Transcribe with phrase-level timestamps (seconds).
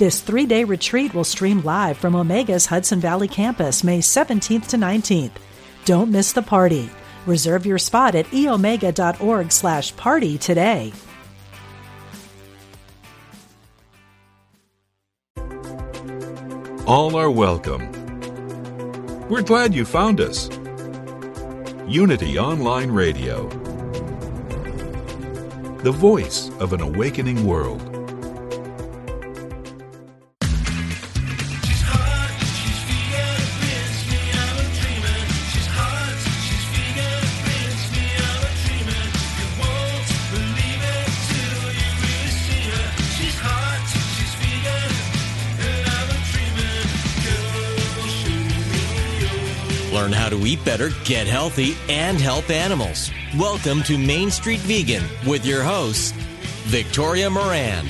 [0.00, 4.78] This three day retreat will stream live from Omega's Hudson Valley campus May 17th to
[4.78, 5.32] 19th.
[5.84, 6.88] Don't miss the party.
[7.26, 10.94] Reserve your spot at eomega.org slash party today.
[16.86, 17.92] All are welcome.
[19.28, 20.48] We're glad you found us.
[21.86, 23.50] Unity Online Radio,
[25.82, 27.89] the voice of an awakening world.
[50.30, 53.10] To eat better, get healthy, and help animals.
[53.36, 56.14] Welcome to Main Street Vegan with your host,
[56.64, 57.86] Victoria Moran.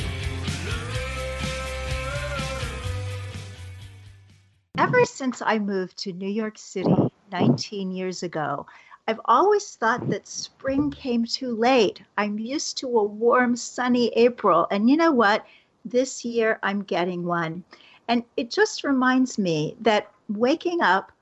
[4.78, 6.94] Ever since I moved to New York City
[7.30, 8.66] 19 years ago,
[9.06, 12.02] I've always thought that spring came too late.
[12.16, 14.66] I'm used to a warm, sunny April.
[14.70, 15.44] And you know what?
[15.84, 17.64] This year I'm getting one.
[18.08, 21.12] And it just reminds me that waking up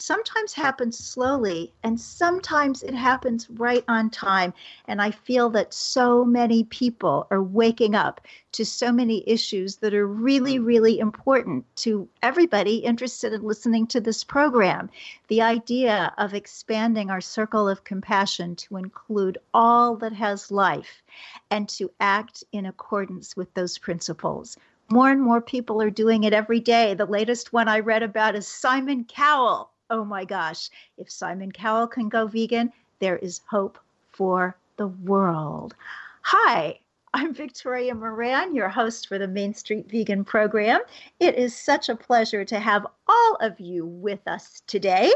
[0.00, 4.54] sometimes happens slowly and sometimes it happens right on time.
[4.86, 8.20] And I feel that so many people are waking up
[8.52, 14.00] to so many issues that are really, really important to everybody interested in listening to
[14.00, 14.88] this program.
[15.26, 21.02] The idea of expanding our circle of compassion to include all that has life
[21.50, 24.56] and to act in accordance with those principles
[24.90, 26.94] more and more people are doing it every day.
[26.94, 31.86] The latest one I read about is Simon Cowell, oh my gosh, if Simon Cowell
[31.86, 33.78] can go vegan, there is hope
[34.12, 35.74] for the world.
[36.22, 36.78] Hi,
[37.14, 40.80] I'm Victoria Moran, your host for the Main Street Vegan program.
[41.20, 45.12] It is such a pleasure to have all of you with us today.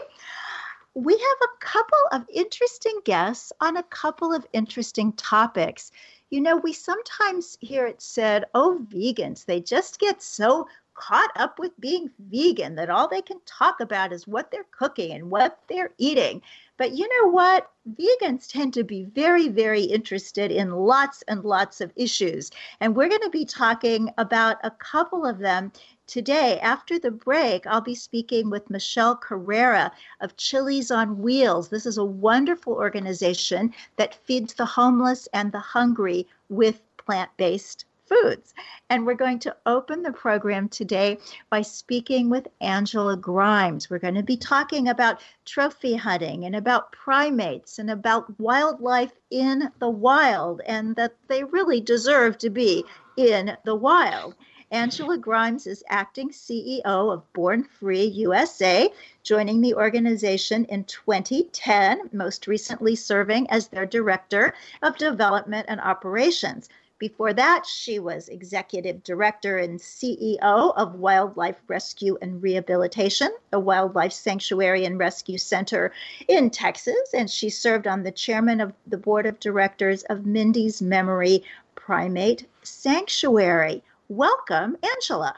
[0.94, 5.92] We have a couple of interesting guests on a couple of interesting topics.
[6.30, 10.66] You know, we sometimes hear it said, oh, vegans, they just get so
[11.02, 15.10] caught up with being vegan that all they can talk about is what they're cooking
[15.10, 16.40] and what they're eating.
[16.76, 17.68] But you know what?
[17.98, 22.52] Vegans tend to be very, very interested in lots and lots of issues.
[22.78, 25.72] And we're going to be talking about a couple of them
[26.06, 26.60] today.
[26.60, 31.68] After the break, I'll be speaking with Michelle Carrera of Chilis on Wheels.
[31.68, 37.86] This is a wonderful organization that feeds the homeless and the hungry with plant based
[38.12, 38.52] foods.
[38.90, 41.18] And we're going to open the program today
[41.50, 43.88] by speaking with Angela Grimes.
[43.88, 49.70] We're going to be talking about trophy hunting and about primates and about wildlife in
[49.78, 52.84] the wild and that they really deserve to be
[53.16, 54.34] in the wild.
[54.70, 58.90] Angela Grimes is acting CEO of Born Free USA,
[59.22, 66.70] joining the organization in 2010, most recently serving as their Director of Development and Operations.
[67.02, 74.12] Before that, she was executive director and CEO of Wildlife Rescue and Rehabilitation, a wildlife
[74.12, 75.90] sanctuary and rescue center
[76.28, 77.12] in Texas.
[77.12, 81.42] And she served on the chairman of the board of directors of Mindy's Memory
[81.74, 83.82] Primate Sanctuary.
[84.08, 85.34] Welcome, Angela.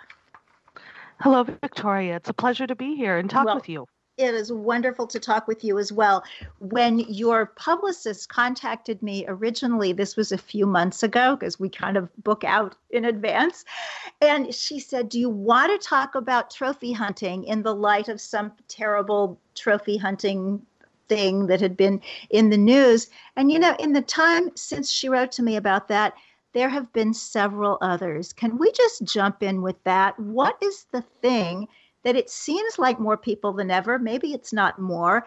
[1.23, 2.17] Hello, Victoria.
[2.17, 3.87] It's a pleasure to be here and talk well, with you
[4.17, 6.23] it is wonderful to talk with you as well.
[6.61, 11.97] When your publicist contacted me originally, this was a few months ago because we kind
[11.97, 13.65] of book out in advance.
[14.21, 18.21] And she said, Do you want to talk about trophy hunting in the light of
[18.21, 20.65] some terrible trophy hunting
[21.09, 22.01] thing that had been
[22.31, 23.11] in the news?
[23.37, 26.15] And, you know, in the time since she wrote to me about that,
[26.53, 28.33] there have been several others.
[28.33, 30.17] Can we just jump in with that?
[30.21, 31.67] What is the thing?
[32.05, 35.27] That it seems like more people than ever, maybe it's not more,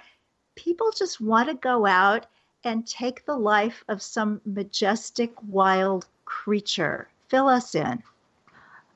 [0.56, 2.26] people just want to go out
[2.64, 7.08] and take the life of some majestic wild creature.
[7.28, 8.02] Fill us in.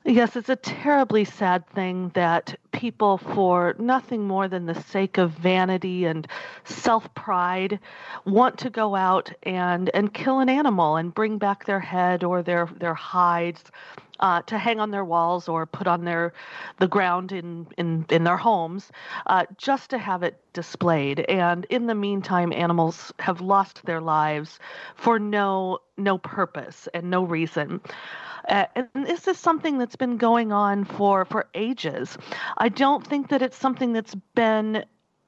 [0.04, 5.30] Yes, it's a terribly sad thing that people, for nothing more than the sake of
[5.30, 6.26] vanity and
[6.64, 7.78] self pride,
[8.24, 12.42] want to go out and, and kill an animal and bring back their head or
[12.42, 13.62] their, their hides
[14.22, 16.32] uh, to hang on their walls or put on their
[16.78, 18.90] the ground in in, in their homes,
[19.26, 21.20] uh, just to have it displayed.
[21.20, 24.58] And in the meantime, animals have lost their lives
[24.96, 27.80] for no no purpose and no reason.
[28.48, 32.18] Uh, and this is something that's been going on for for ages.
[32.58, 34.84] I don't think that it's something that's been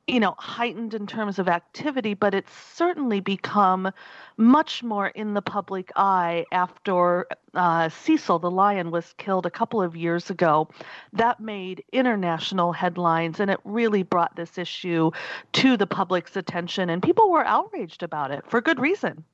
[0.06, 3.90] you know, heightened in terms of activity, but it's certainly become
[4.36, 9.80] much more in the public eye after uh, Cecil the lion was killed a couple
[9.80, 10.68] of years ago.
[11.12, 15.10] That made international headlines and it really brought this issue
[15.54, 19.24] to the public's attention, and people were outraged about it for good reason.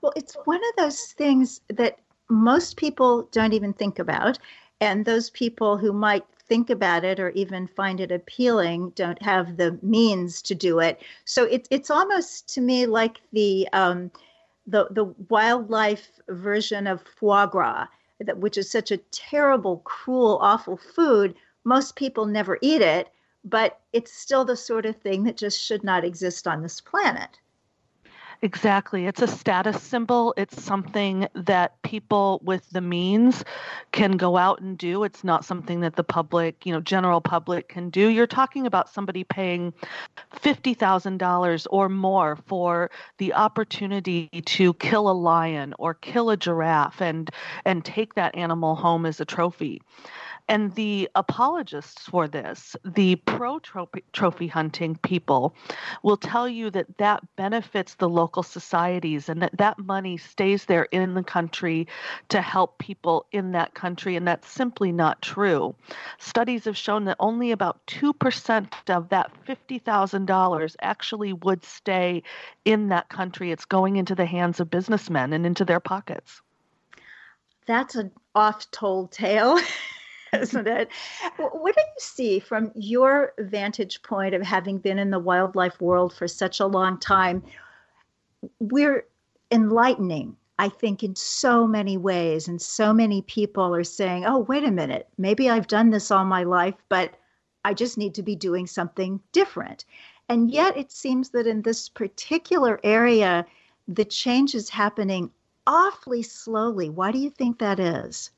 [0.00, 1.98] Well, it's one of those things that
[2.28, 4.38] most people don't even think about.
[4.80, 9.56] And those people who might think about it or even find it appealing don't have
[9.56, 11.00] the means to do it.
[11.24, 14.10] So it's it's almost to me like the um,
[14.66, 17.86] the the wildlife version of foie gras,
[18.18, 21.36] that, which is such a terrible, cruel, awful food.
[21.62, 23.12] Most people never eat it,
[23.44, 27.38] but it's still the sort of thing that just should not exist on this planet.
[28.42, 29.06] Exactly.
[29.06, 30.32] It's a status symbol.
[30.38, 33.44] It's something that people with the means
[33.92, 35.04] can go out and do.
[35.04, 38.08] It's not something that the public, you know, general public can do.
[38.08, 39.74] You're talking about somebody paying
[40.32, 47.30] $50,000 or more for the opportunity to kill a lion or kill a giraffe and
[47.66, 49.82] and take that animal home as a trophy.
[50.50, 55.54] And the apologists for this, the pro trophy hunting people,
[56.02, 60.88] will tell you that that benefits the local societies and that that money stays there
[60.90, 61.86] in the country
[62.30, 64.16] to help people in that country.
[64.16, 65.72] And that's simply not true.
[66.18, 72.24] Studies have shown that only about 2% of that $50,000 actually would stay
[72.64, 73.52] in that country.
[73.52, 76.42] It's going into the hands of businessmen and into their pockets.
[77.66, 79.56] That's an oft told tale.
[80.40, 80.88] isn't it?
[81.36, 86.12] What do you see from your vantage point of having been in the wildlife world
[86.12, 87.42] for such a long time?
[88.58, 89.06] We're
[89.50, 94.64] enlightening, I think, in so many ways, and so many people are saying, oh, wait
[94.64, 97.14] a minute, maybe I've done this all my life, but
[97.64, 99.84] I just need to be doing something different.
[100.28, 103.44] And yet it seems that in this particular area,
[103.88, 105.30] the change is happening
[105.66, 106.88] awfully slowly.
[106.88, 108.30] Why do you think that is?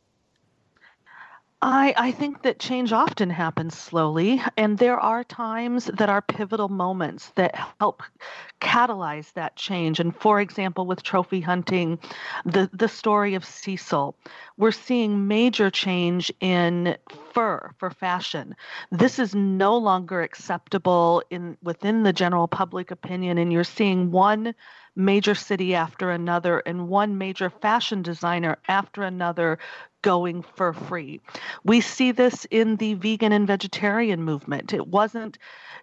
[1.65, 6.69] I, I think that change often happens slowly, and there are times that are pivotal
[6.69, 8.03] moments that help
[8.61, 10.01] catalyze that change.
[10.01, 12.01] And for example, with trophy hunting,
[12.45, 14.17] the, the story of Cecil,
[14.57, 16.97] we're seeing major change in
[17.33, 18.57] fur for fashion.
[18.91, 24.53] This is no longer acceptable in within the general public opinion, and you're seeing one
[24.95, 29.59] major city after another and one major fashion designer after another
[30.03, 31.21] going for free.
[31.65, 34.73] We see this in the vegan and vegetarian movement.
[34.73, 35.39] It wasn't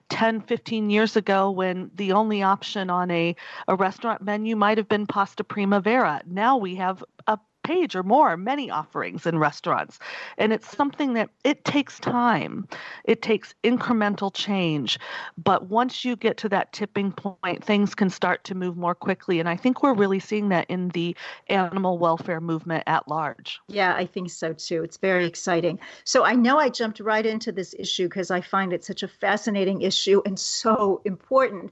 [0.09, 3.35] 10, 15 years ago when the only option on a,
[3.67, 6.21] a restaurant menu might have been pasta primavera.
[6.25, 9.99] Now we have a page or more, many offerings in restaurants.
[10.39, 12.67] And it's something that it takes time.
[13.03, 14.97] It takes incremental change.
[15.37, 19.39] But once you get to that tipping point, things can start to move more quickly.
[19.39, 21.15] And I think we're really seeing that in the
[21.47, 23.59] animal welfare movement at large.
[23.67, 24.83] Yeah, I think so too.
[24.83, 25.79] It's very exciting.
[26.05, 29.07] So I know I jumped right into this issue because I find it such a
[29.07, 31.71] fascinating issue and so important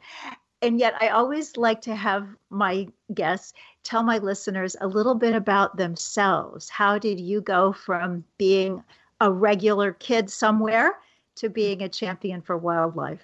[0.61, 3.53] and yet I always like to have my guests
[3.87, 6.67] tell my listeners a little bit about themselves.
[6.67, 8.83] How did you go from being
[9.21, 10.99] a regular kid somewhere
[11.35, 13.23] to being a champion for wildlife?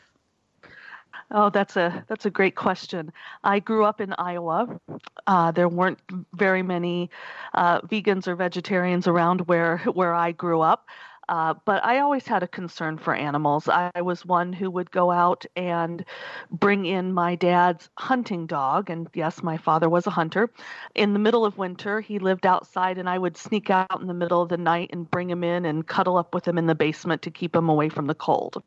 [1.32, 3.12] Oh, that's a that's a great question.
[3.44, 4.80] I grew up in Iowa.
[5.28, 6.00] Uh, there weren't
[6.34, 7.10] very many
[7.56, 10.88] uh, vegans or vegetarians around where where I grew up.
[11.30, 13.70] Uh, but I always had a concern for animals.
[13.70, 16.04] I, I was one who would go out and
[16.52, 18.90] bring in my dad's hunting dog.
[18.90, 20.50] And yes, my father was a hunter.
[20.96, 24.14] In the middle of winter, he lived outside, and I would sneak out in the
[24.14, 26.76] middle of the night and bring him in and cuddle up with him in the
[26.76, 28.62] basement to keep him away from the cold.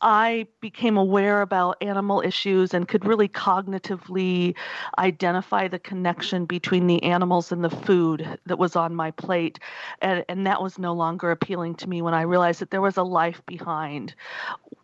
[0.00, 4.54] I became aware about animal issues and could really cognitively
[4.98, 9.58] identify the connection between the animals and the food that was on my plate.
[10.02, 12.96] And, and that was no longer appealing to me when I realized that there was
[12.96, 14.14] a life behind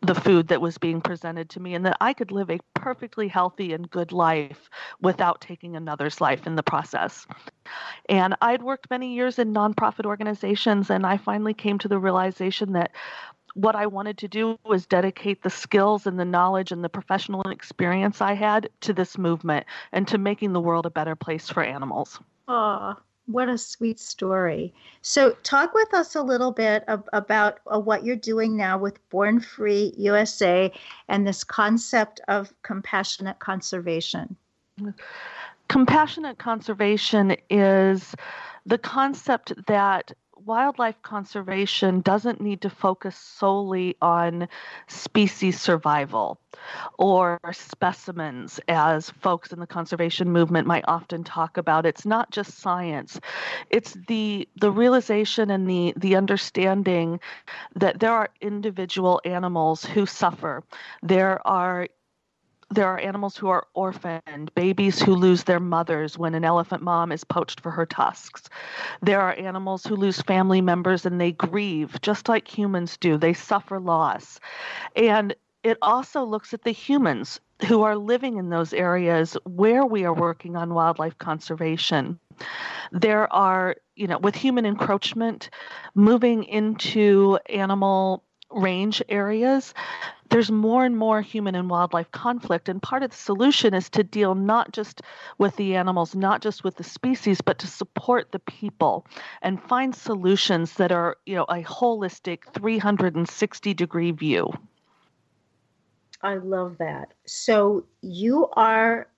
[0.03, 3.29] the food that was being presented to me and that I could live a perfectly
[3.29, 7.27] healthy and good life without taking another's life in the process.
[8.09, 12.73] And I'd worked many years in nonprofit organizations, and I finally came to the realization
[12.73, 12.93] that
[13.55, 17.43] what I wanted to do was dedicate the skills and the knowledge and the professional
[17.43, 21.63] experience I had to this movement and to making the world a better place for
[21.63, 22.21] animals.
[22.49, 24.75] Oh, what a sweet story.
[25.03, 29.09] So, talk with us a little bit of, about uh, what you're doing now with
[29.11, 30.73] Born Free USA
[31.09, 34.37] and this concept of compassionate conservation.
[35.69, 38.17] Compassionate conservation is
[38.67, 40.13] the concept that
[40.47, 44.49] wildlife conservation doesn't need to focus solely on
[44.89, 46.41] species survival
[46.99, 51.87] or specimens, as folks in the conservation movement might often talk about.
[51.87, 53.21] It's not just science;
[53.71, 57.21] it's the the realization and the the understanding
[57.75, 60.63] that there are individual animals who suffer.
[61.03, 61.89] There are
[62.71, 67.11] there are animals who are orphaned, babies who lose their mothers when an elephant mom
[67.11, 68.49] is poached for her tusks.
[69.03, 73.19] There are animals who lose family members and they grieve, just like humans do.
[73.19, 74.39] They suffer loss.
[74.95, 80.05] And it also looks at the humans who are living in those areas where we
[80.05, 82.19] are working on wildlife conservation.
[82.93, 85.51] There are, you know, with human encroachment,
[85.95, 89.75] moving into animal range areas,
[90.31, 92.69] there's more and more human and wildlife conflict.
[92.69, 95.03] And part of the solution is to deal not just
[95.39, 99.07] with the animals, not just with the species, but to support the people
[99.43, 104.53] and find solutions that are, you know, a holistic 360 degree view.
[106.23, 107.15] I love that.
[107.27, 109.09] So you are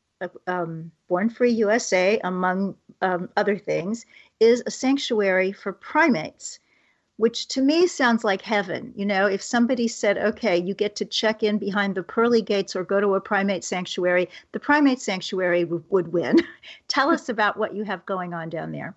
[0.46, 4.06] um, Born Free USA, among um, other things,
[4.40, 6.60] is a sanctuary for primates
[7.16, 8.92] which to me sounds like heaven.
[8.96, 12.74] You know, if somebody said, okay, you get to check in behind the pearly gates
[12.74, 16.38] or go to a primate sanctuary, the primate sanctuary w- would win.
[16.88, 18.94] Tell us about what you have going on down there.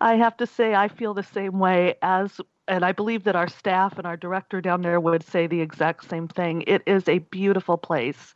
[0.00, 2.40] I have to say, I feel the same way as
[2.70, 6.08] and I believe that our staff and our director down there would say the exact
[6.08, 6.62] same thing.
[6.68, 8.32] It is a beautiful place.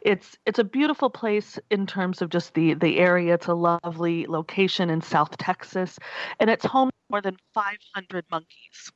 [0.00, 3.34] It's it's a beautiful place in terms of just the the area.
[3.34, 5.98] It's a lovely location in South Texas,
[6.40, 8.90] and it's home more than 500 monkeys.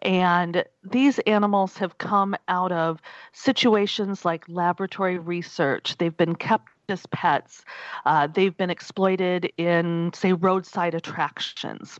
[0.00, 3.02] And these animals have come out of
[3.34, 5.98] situations like laboratory research.
[5.98, 7.64] They've been kept as pets.
[8.04, 11.98] Uh, they've been exploited in, say, roadside attractions.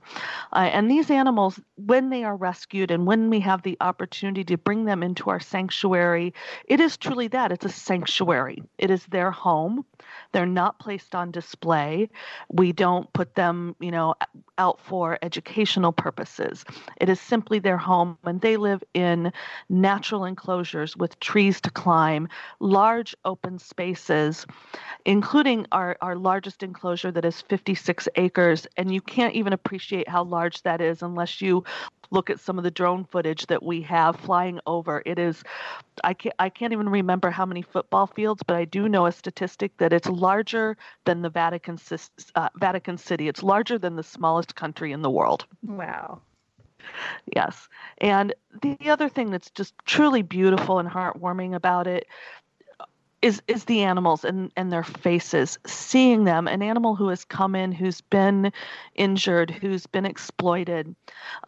[0.53, 4.57] Uh, and these animals, when they are rescued and when we have the opportunity to
[4.57, 6.35] bring them into our sanctuary,
[6.67, 8.63] it is truly that it's a sanctuary.
[8.79, 9.85] It is their home.
[10.33, 12.09] They're not placed on display.
[12.49, 14.15] We don't put them, you know,
[14.59, 16.65] out for educational purposes.
[17.01, 19.33] It is simply their home, and they live in
[19.69, 22.29] natural enclosures with trees to climb,
[22.61, 24.47] large open spaces,
[25.05, 28.67] including our, our largest enclosure that is 56 acres.
[28.77, 31.65] And you can't even appreciate how large that is unless you
[32.11, 35.03] look at some of the drone footage that we have flying over.
[35.07, 35.43] It is,
[36.03, 39.13] I can't, I can't even remember how many football fields, but I do know a
[39.13, 41.79] statistic that it's larger than the Vatican,
[42.35, 43.29] uh, Vatican City.
[43.29, 45.47] It's larger than the smallest country in the world.
[45.63, 46.21] Wow.
[47.35, 47.69] Yes.
[47.99, 52.07] And the other thing that's just truly beautiful and heartwarming about it
[53.23, 57.55] is is the animals and and their faces seeing them an animal who has come
[57.55, 58.53] in who's been
[58.95, 60.95] injured who's been exploited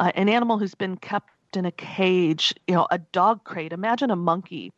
[0.00, 3.72] uh, an animal who's been kept in a cage you know a dog crate.
[3.72, 4.72] Imagine a monkey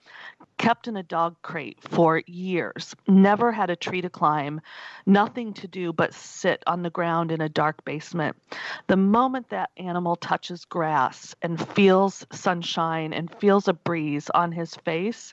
[0.59, 4.61] kept in a dog crate for years, never had a tree to climb,
[5.07, 8.37] nothing to do but sit on the ground in a dark basement.
[8.87, 14.75] The moment that animal touches grass and feels sunshine and feels a breeze on his
[14.77, 15.33] face,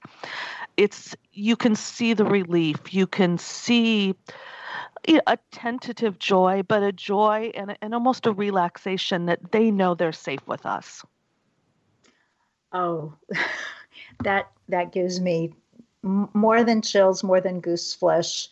[0.77, 2.93] it's you can see the relief.
[2.93, 4.15] You can see
[5.27, 10.11] a tentative joy, but a joy and, and almost a relaxation that they know they're
[10.11, 11.03] safe with us.
[12.73, 13.13] Oh,
[14.23, 15.53] that that gives me
[16.03, 18.49] more than chills, more than goose flesh.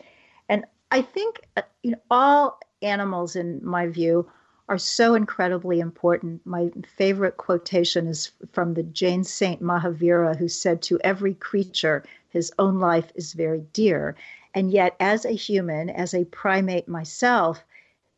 [0.48, 4.30] And I think uh, you know all animals, in my view,
[4.70, 6.46] are so incredibly important.
[6.46, 12.52] My favorite quotation is from the Jain saint Mahavira, who said, To every creature, his
[12.60, 14.16] own life is very dear.
[14.54, 17.64] And yet, as a human, as a primate myself,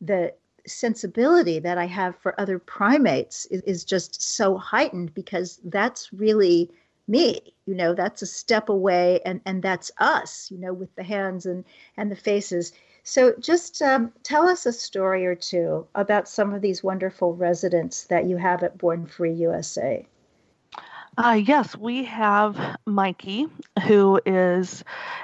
[0.02, 0.34] the
[0.68, 6.70] sensibility that I have for other primates is, is just so heightened because that's really
[7.08, 11.04] me you know that's a step away and and that's us you know with the
[11.04, 11.66] hands and
[11.98, 12.74] and the faces.
[13.04, 18.04] So just um, tell us a story or two about some of these wonderful residents
[18.06, 20.06] that you have at born free usa
[21.24, 23.46] Uh, yes, we have Mikey,
[23.86, 24.84] who is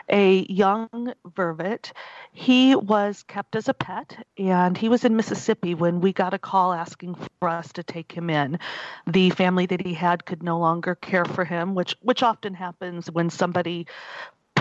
[0.09, 1.91] a young vervet.
[2.33, 6.37] He was kept as a pet, and he was in Mississippi when we got a
[6.37, 8.59] call asking for us to take him in.
[9.07, 13.09] The family that he had could no longer care for him, which which often happens
[13.09, 13.87] when somebody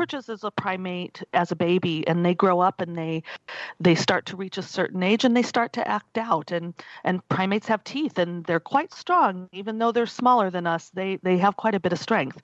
[0.06, 3.20] purchases a primate as a baby and they grow up and they
[3.80, 6.52] they start to reach a certain age and they start to act out.
[6.52, 9.48] And and primates have teeth and they're quite strong.
[9.52, 12.40] Even though they're smaller than us they they have quite a bit of strength.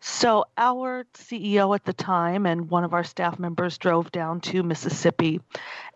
[0.00, 4.62] So our CEO at the time and one of our staff members drove down to
[4.62, 5.42] Mississippi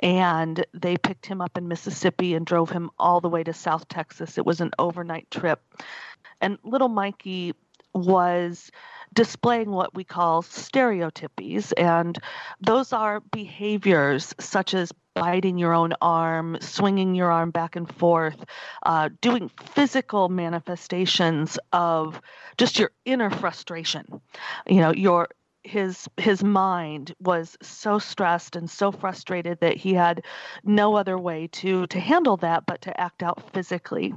[0.01, 3.89] and they picked him up in Mississippi and drove him all the way to South
[3.89, 4.37] Texas.
[4.37, 5.63] It was an overnight trip.
[6.43, 7.55] And little Mikey
[7.95, 8.71] was
[9.15, 11.73] displaying what we call stereotypies.
[11.77, 12.19] And
[12.61, 18.45] those are behaviors such as biting your own arm, swinging your arm back and forth,
[18.85, 22.21] uh, doing physical manifestations of
[22.57, 24.21] just your inner frustration.
[24.67, 25.29] You know, your
[25.65, 30.25] his his mind was so stressed and so frustrated that he had
[30.65, 34.15] no other way to to handle that but to act out physically.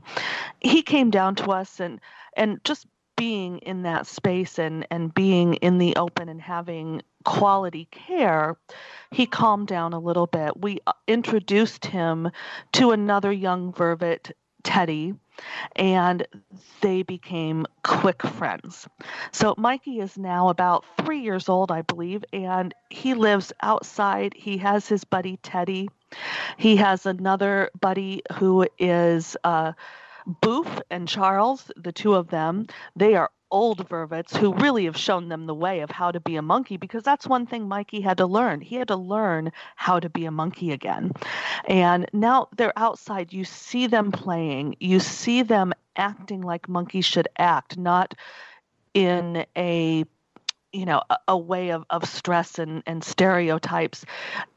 [0.61, 1.99] He came down to us and
[2.37, 2.87] and just
[3.21, 8.57] being in that space and and being in the open and having quality care
[9.11, 12.31] he calmed down a little bit we uh, introduced him
[12.71, 14.31] to another young vervet
[14.63, 15.13] teddy
[15.75, 16.25] and
[16.81, 18.87] they became quick friends.
[19.31, 24.33] So Mikey is now about three years old, I believe, and he lives outside.
[24.35, 25.89] He has his buddy Teddy.
[26.57, 29.73] He has another buddy who is uh,
[30.25, 35.27] Boof and Charles, the two of them, they are old vervets who really have shown
[35.27, 38.17] them the way of how to be a monkey because that's one thing Mikey had
[38.17, 38.61] to learn.
[38.61, 41.11] He had to learn how to be a monkey again.
[41.67, 43.33] And now they're outside.
[43.33, 48.15] You see them playing, you see them acting like monkeys should act, not
[48.93, 50.05] in a
[50.73, 54.03] you know a, a way of, of stress and, and stereotypies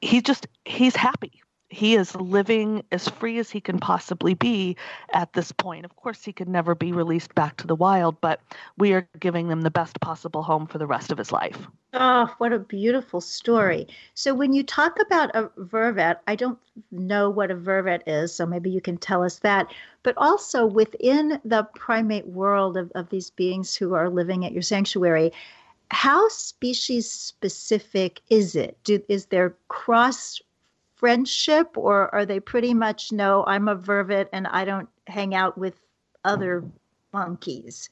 [0.01, 1.41] he just he's happy
[1.71, 4.77] he is living as free as he can possibly be
[5.13, 5.85] at this point.
[5.85, 8.41] Of course, he could never be released back to the wild, but
[8.79, 11.67] we are giving them the best possible home for the rest of his life.
[11.93, 13.87] Oh, what a beautiful story.
[14.15, 16.59] So, when you talk about a vervet, I don't
[16.91, 19.69] know what a vervet is, so maybe you can tell us that.
[20.03, 24.63] But also within the primate world of, of these beings who are living at your
[24.63, 25.33] sanctuary,
[25.91, 28.77] how species specific is it?
[28.85, 30.41] Do, is there cross
[31.05, 35.59] friendship, or are they pretty much no, I'm a vervet and I don't hang out
[35.59, 35.79] with
[36.25, 36.65] other
[37.13, 37.91] monkeys?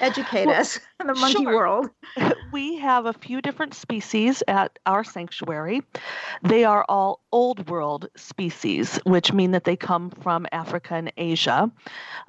[0.00, 1.56] Educate well, us in the monkey sure.
[1.56, 1.90] world.
[2.52, 5.82] We have a few different species at our sanctuary.
[6.44, 11.68] They are all old world species, which mean that they come from Africa and Asia.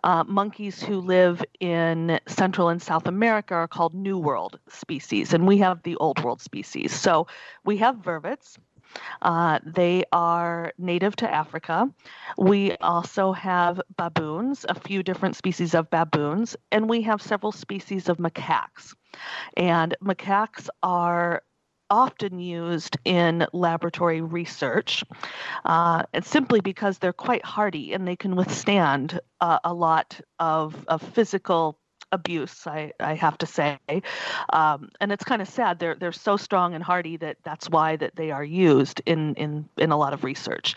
[0.04, 5.46] Uh, monkeys who live in Central and South America are called New World species, and
[5.46, 6.92] we have the Old World species.
[6.92, 7.28] So
[7.64, 8.58] we have vervets,
[9.22, 11.90] uh, they are native to Africa.
[12.38, 18.10] We also have baboons, a few different species of baboons, and we have several species
[18.10, 18.96] of macaques.
[19.58, 21.44] And macaques are
[21.90, 25.04] often used in laboratory research,
[25.66, 31.02] uh, simply because they're quite hardy and they can withstand uh, a lot of, of
[31.02, 31.80] physical
[32.16, 33.78] abuse, I, I have to say.
[34.52, 35.80] Um, and it's kind of sad.
[35.80, 39.70] They're they're so strong and hardy that that's why that they are used in in
[39.78, 40.76] in a lot of research.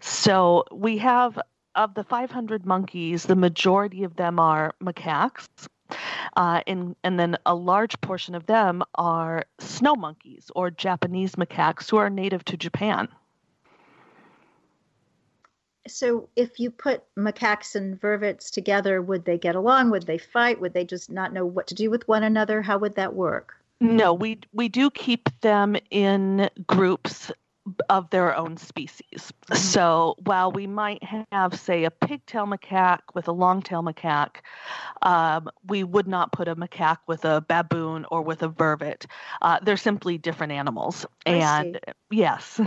[0.00, 1.38] So we have
[1.74, 5.48] of the 500 monkeys, the majority of them are macaques.
[6.36, 11.90] Uh, and, and then a large portion of them are snow monkeys or Japanese macaques
[11.90, 13.08] who are native to Japan
[15.86, 19.90] so if you put macaques and vervets together, would they get along?
[19.90, 20.60] Would they fight?
[20.60, 22.62] Would they just not know what to do with one another?
[22.62, 23.54] How would that work?
[23.80, 27.30] No, we we do keep them in groups
[27.88, 29.32] of their own species.
[29.46, 29.54] Mm-hmm.
[29.54, 34.36] So while we might have, say, a pigtail macaque with a longtail macaque,
[35.02, 39.06] um, we would not put a macaque with a baboon or with a vervet.
[39.40, 41.06] Uh, they're simply different animals.
[41.26, 41.92] I and see.
[42.10, 42.60] yes.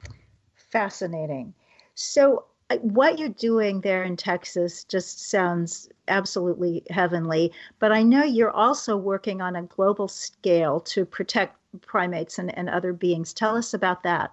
[0.70, 1.54] Fascinating.
[1.94, 2.44] So
[2.78, 7.52] what you're doing there in Texas just sounds absolutely heavenly.
[7.78, 12.68] But I know you're also working on a global scale to protect primates and, and
[12.68, 13.32] other beings.
[13.32, 14.32] Tell us about that.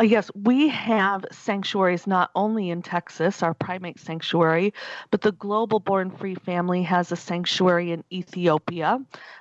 [0.00, 4.72] Uh, yes, we have sanctuaries not only in Texas, our primate sanctuary,
[5.10, 9.00] but the Global Born Free family has a sanctuary in Ethiopia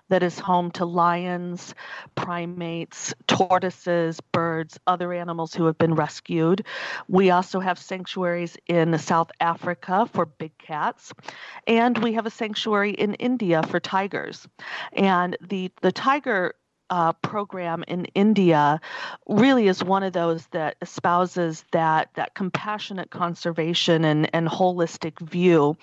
[0.10, 1.76] that is home to lions,
[2.16, 6.66] primates, tortoises, birds, other animals who have been rescued.
[7.08, 11.14] We also have sanctuaries in South Africa for big cats,
[11.68, 14.48] and we have a sanctuary in India for tigers.
[14.94, 16.56] And the the tiger
[16.90, 18.80] uh, program in India
[19.28, 25.76] really is one of those that espouses that that compassionate conservation and, and holistic view.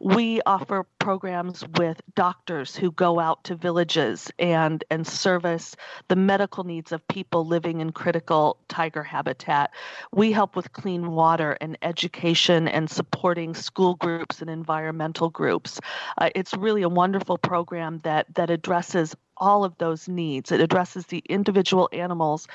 [0.00, 5.76] We offer programs with doctors who go out to villages and and service
[6.08, 9.72] the medical needs of people living in critical tiger habitat.
[10.12, 15.80] We help with clean water and education and supporting school groups and environmental groups.
[16.18, 20.52] Uh, it's really a wonderful program that that addresses all of those needs.
[20.52, 22.46] It addresses the individual animals,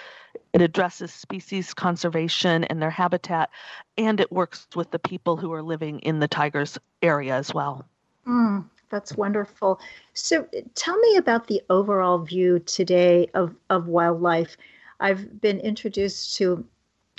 [0.53, 3.49] it addresses species conservation and their habitat,
[3.97, 7.85] and it works with the people who are living in the tigers area as well.
[8.27, 9.79] Mm, that's wonderful.
[10.13, 14.55] So, tell me about the overall view today of, of wildlife.
[14.99, 16.65] I've been introduced to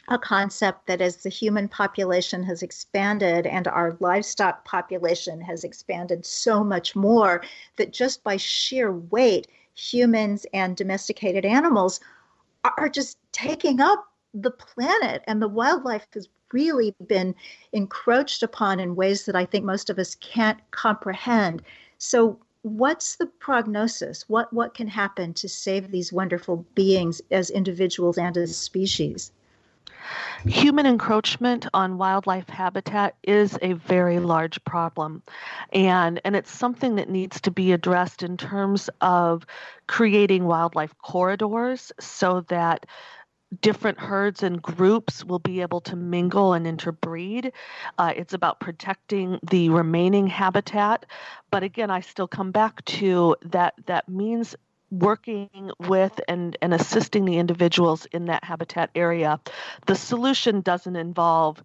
[0.09, 6.27] a concept that as the human population has expanded and our livestock population has expanded
[6.27, 7.43] so much more
[7.77, 12.01] that just by sheer weight, humans and domesticated animals
[12.79, 17.35] are just taking up the planet and the wildlife has really been
[17.73, 21.63] encroached upon in ways that I think most of us can't comprehend.
[21.99, 24.29] So what's the prognosis?
[24.29, 29.33] What what can happen to save these wonderful beings as individuals and as species?
[30.47, 35.23] Human encroachment on wildlife habitat is a very large problem.
[35.73, 39.47] And, and it's something that needs to be addressed in terms of
[39.87, 42.87] creating wildlife corridors so that
[43.61, 47.53] different herds and groups will be able to mingle and interbreed.
[47.99, 51.07] Uh, it's about protecting the remaining habitat.
[51.51, 54.57] But again, I still come back to that that means
[54.91, 59.41] working with and, and assisting the individuals in that habitat area.
[59.87, 61.63] The solution doesn't involve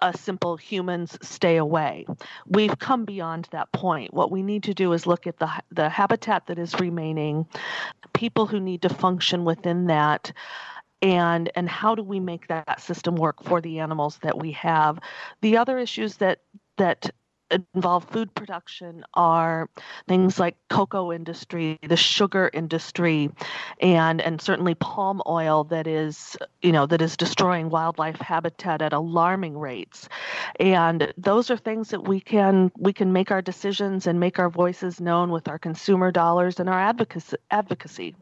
[0.00, 2.06] a simple humans stay away.
[2.46, 4.12] We've come beyond that point.
[4.12, 7.46] What we need to do is look at the the habitat that is remaining,
[8.12, 10.32] people who need to function within that,
[11.00, 14.98] and and how do we make that system work for the animals that we have.
[15.40, 16.40] The other issues that
[16.78, 17.10] that
[17.74, 19.68] involve food production are
[20.08, 23.30] things like cocoa industry, the sugar industry,
[23.80, 28.92] and and certainly palm oil that is you know that is destroying wildlife habitat at
[28.92, 30.08] alarming rates.
[30.58, 34.50] And those are things that we can we can make our decisions and make our
[34.50, 38.14] voices known with our consumer dollars and our advocacy advocacy.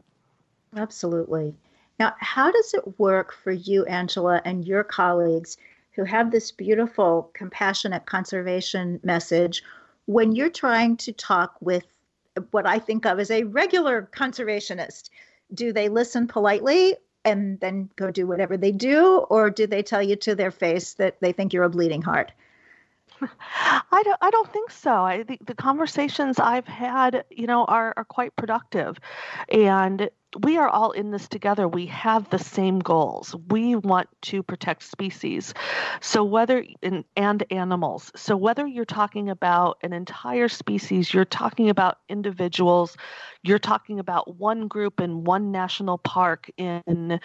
[0.75, 1.53] Absolutely.
[1.99, 5.57] Now, how does it work for you, Angela, and your colleagues
[5.93, 9.63] who have this beautiful, compassionate conservation message
[10.05, 11.85] when you're trying to talk with
[12.51, 15.09] what I think of as a regular conservationist.
[15.53, 20.01] Do they listen politely and then go do whatever they do, or do they tell
[20.01, 22.31] you to their face that they think you're a bleeding heart?
[23.21, 24.17] I don't.
[24.21, 25.03] I don't think so.
[25.03, 28.99] I think the conversations I've had, you know, are are quite productive,
[29.49, 31.67] and we are all in this together.
[31.67, 33.35] We have the same goals.
[33.49, 35.53] We want to protect species.
[35.99, 38.11] So whether and animals.
[38.15, 42.95] So whether you're talking about an entire species, you're talking about individuals,
[43.43, 47.19] you're talking about one group in one national park in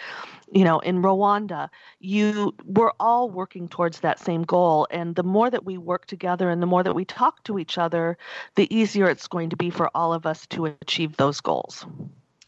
[0.51, 5.49] you know, in Rwanda, you we're all working towards that same goal and the more
[5.49, 8.17] that we work together and the more that we talk to each other,
[8.55, 11.85] the easier it's going to be for all of us to achieve those goals.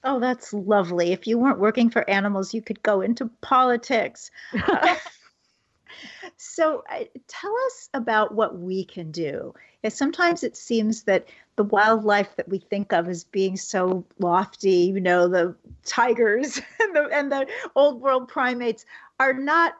[0.04, 1.12] Oh, that's lovely.
[1.12, 4.32] If you weren't working for animals, you could go into politics.
[6.38, 9.54] so, uh, tell us about what we can do.
[9.90, 15.02] sometimes it seems that the wildlife that we think of as being so lofty, you
[15.02, 15.54] know, the
[15.86, 18.86] tigers and the, and the old world primates,
[19.20, 19.74] are not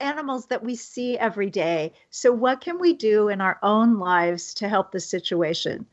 [0.00, 1.92] animals that we see every day.
[2.10, 5.86] So, what can we do in our own lives to help the situation?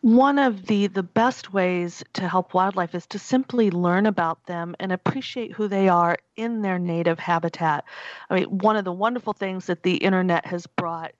[0.00, 4.76] One of the the best ways to help wildlife is to simply learn about them
[4.78, 7.84] and appreciate who they are in their native habitat.
[8.30, 11.12] I mean, one of the wonderful things that the internet has brought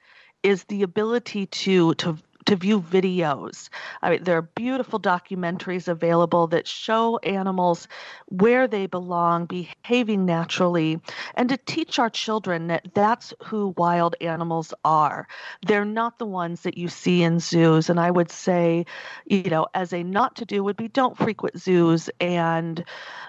[0.43, 2.17] is the ability to to
[2.49, 3.69] to view videos.
[4.01, 7.87] I mean, there are beautiful documentaries available that show animals
[8.27, 10.99] where they belong, behaving naturally,
[11.35, 15.29] and to teach our children that that's who wild animals are.
[15.67, 17.91] They're not the ones that you see in zoos.
[17.91, 18.87] And I would say,
[19.27, 22.83] you know, as a not to do would be don't frequent zoos and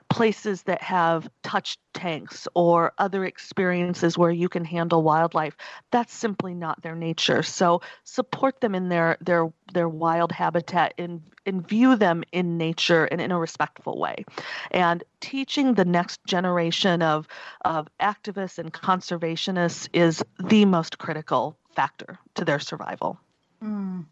[0.09, 5.55] places that have touched tanks or other experiences where you can handle wildlife
[5.91, 7.43] that's simply not their nature.
[7.43, 13.05] So support them in their their their wild habitat and and view them in nature
[13.05, 14.25] and in a respectful way.
[14.71, 17.27] And teaching the next generation of
[17.65, 23.19] of activists and conservationists is the most critical factor to their survival.
[23.63, 24.05] Mm.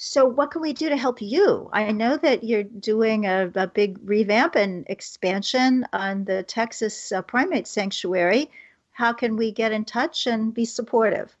[0.00, 1.68] So, what can we do to help you?
[1.72, 7.20] I know that you're doing a, a big revamp and expansion on the Texas uh,
[7.20, 8.48] Primate Sanctuary.
[8.92, 11.36] How can we get in touch and be supportive?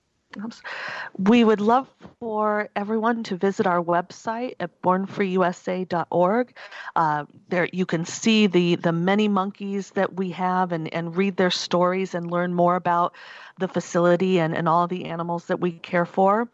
[1.16, 6.54] We would love for everyone to visit our website at bornfreeusa.org.
[6.96, 11.36] Uh, there you can see the, the many monkeys that we have and, and read
[11.36, 13.14] their stories and learn more about
[13.58, 16.48] the facility and, and all the animals that we care for.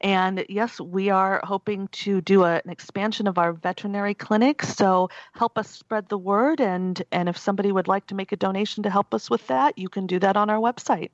[0.00, 4.62] And yes, we are hoping to do a, an expansion of our veterinary clinic.
[4.62, 6.60] So help us spread the word.
[6.60, 9.78] And, and if somebody would like to make a donation to help us with that,
[9.78, 11.10] you can do that on our website.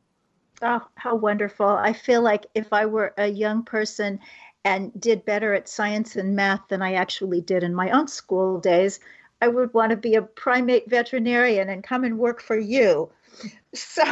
[0.62, 1.68] Oh, how wonderful.
[1.68, 4.20] I feel like if I were a young person
[4.64, 8.60] and did better at science and math than I actually did in my own school
[8.60, 9.00] days,
[9.40, 13.10] I would want to be a primate veterinarian and come and work for you.
[13.72, 14.02] So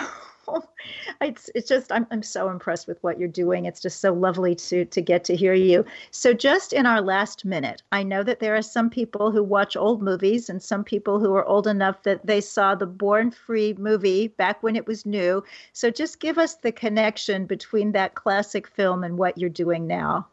[1.21, 3.65] it's it's just I'm I'm so impressed with what you're doing.
[3.67, 5.85] It's just so lovely to to get to hear you.
[6.11, 9.77] So just in our last minute, I know that there are some people who watch
[9.77, 13.75] old movies and some people who are old enough that they saw the Born Free
[13.75, 15.45] movie back when it was new.
[15.73, 20.27] So just give us the connection between that classic film and what you're doing now.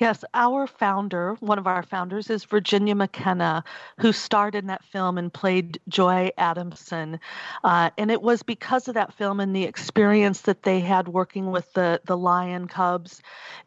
[0.00, 3.62] Yes, our founder, one of our founders, is Virginia McKenna,
[3.98, 7.20] who starred in that film and played Joy Adamson.
[7.62, 11.50] Uh, and it was because of that film and the experience that they had working
[11.50, 13.20] with the the lion cubs.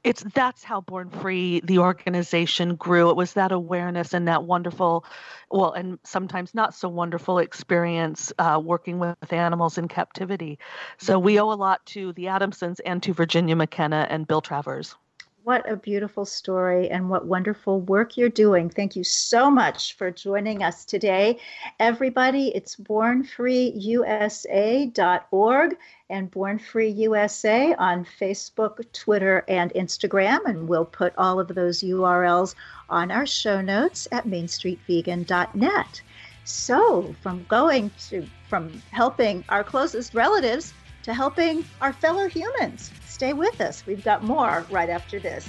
[0.04, 3.12] It's that's how Born Free, the organization, grew.
[3.12, 5.06] It was that awareness and that wonderful,
[5.52, 10.58] well, and sometimes not so wonderful experience uh, working with animals in captivity.
[10.98, 14.96] So we owe a lot to the Adamsons and to Virginia McKenna and Bill Travers.
[15.45, 18.69] What a beautiful story and what wonderful work you're doing.
[18.69, 21.38] Thank you so much for joining us today.
[21.82, 25.77] Everybody, it's bornfreeusa.org
[26.10, 30.45] and Born Free USA on Facebook, Twitter, and Instagram.
[30.45, 32.56] And we'll put all of those URLs
[32.89, 36.01] on our show notes at mainstreetvegan.net.
[36.45, 40.73] So, from going to from helping our closest relatives
[41.04, 42.92] to helping our fellow humans.
[43.06, 43.86] Stay with us.
[43.86, 45.48] We've got more right after this.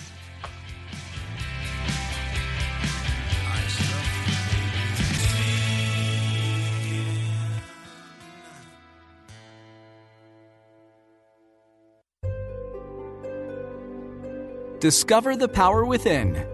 [14.81, 16.47] Discover the power within.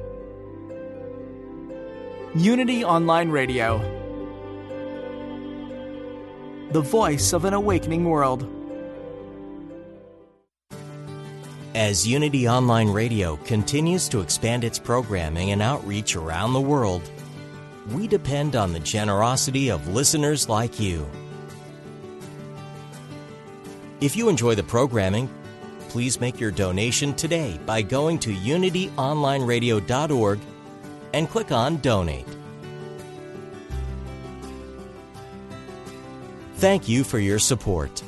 [2.37, 3.79] Unity Online Radio.
[6.71, 8.60] The voice of an awakening world.
[11.75, 17.09] As Unity Online Radio continues to expand its programming and outreach around the world,
[17.93, 21.09] we depend on the generosity of listeners like you.
[24.01, 25.31] If you enjoy the programming,
[25.89, 30.41] please make your donation today by going to unityonlineradio.org
[31.15, 32.27] and click on Donate.
[36.57, 38.03] Thank you for your support.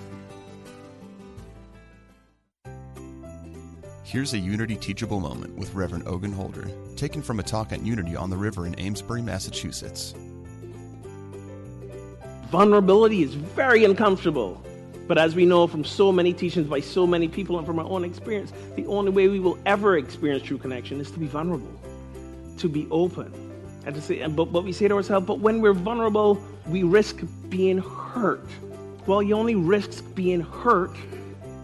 [4.13, 8.15] Here's a Unity teachable moment with Reverend Ogun Holder, taken from a talk at Unity
[8.15, 10.15] on the River in Amesbury, Massachusetts.
[12.51, 14.63] Vulnerability is very uncomfortable.
[15.09, 17.87] But as we know from so many teachings by so many people and from our
[17.87, 21.73] own experience, the only way we will ever experience true connection is to be vulnerable,
[22.59, 23.33] to be open.
[23.87, 27.23] And to say, but what we say to ourselves, but when we're vulnerable, we risk
[27.49, 28.47] being hurt.
[29.07, 30.95] Well, you only risk being hurt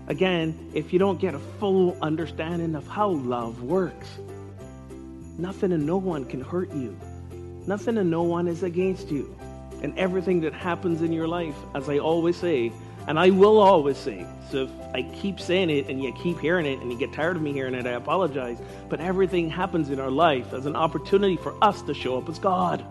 [0.09, 4.09] Again, if you don't get a full understanding of how love works,
[5.37, 6.99] nothing and no one can hurt you.
[7.66, 9.37] Nothing and no one is against you.
[9.83, 12.73] And everything that happens in your life, as I always say,
[13.07, 16.64] and I will always say, so if I keep saying it and you keep hearing
[16.64, 18.59] it and you get tired of me hearing it, I apologize.
[18.88, 22.38] But everything happens in our life as an opportunity for us to show up as
[22.38, 22.83] God.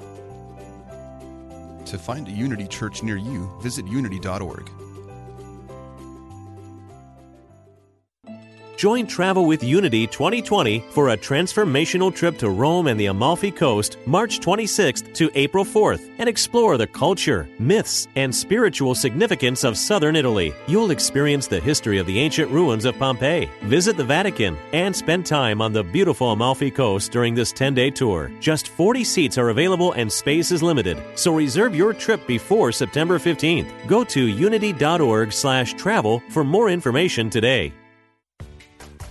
[1.88, 4.70] To find a Unity church near you, visit unity.org.
[8.78, 13.98] Join Travel with Unity 2020 for a transformational trip to Rome and the Amalfi Coast,
[14.06, 20.16] March 26th to April 4th, and explore the culture, myths, and spiritual significance of southern
[20.16, 20.54] Italy.
[20.68, 25.26] You'll experience the history of the ancient ruins of Pompeii, visit the Vatican, and spend
[25.26, 28.32] time on the beautiful Amalfi Coast during this 10 day tour.
[28.40, 33.18] Just 40 seats are available and space is limited, so reserve your trip before September
[33.18, 33.72] 15th.
[33.88, 37.74] Go to unity.org/travel for more information today.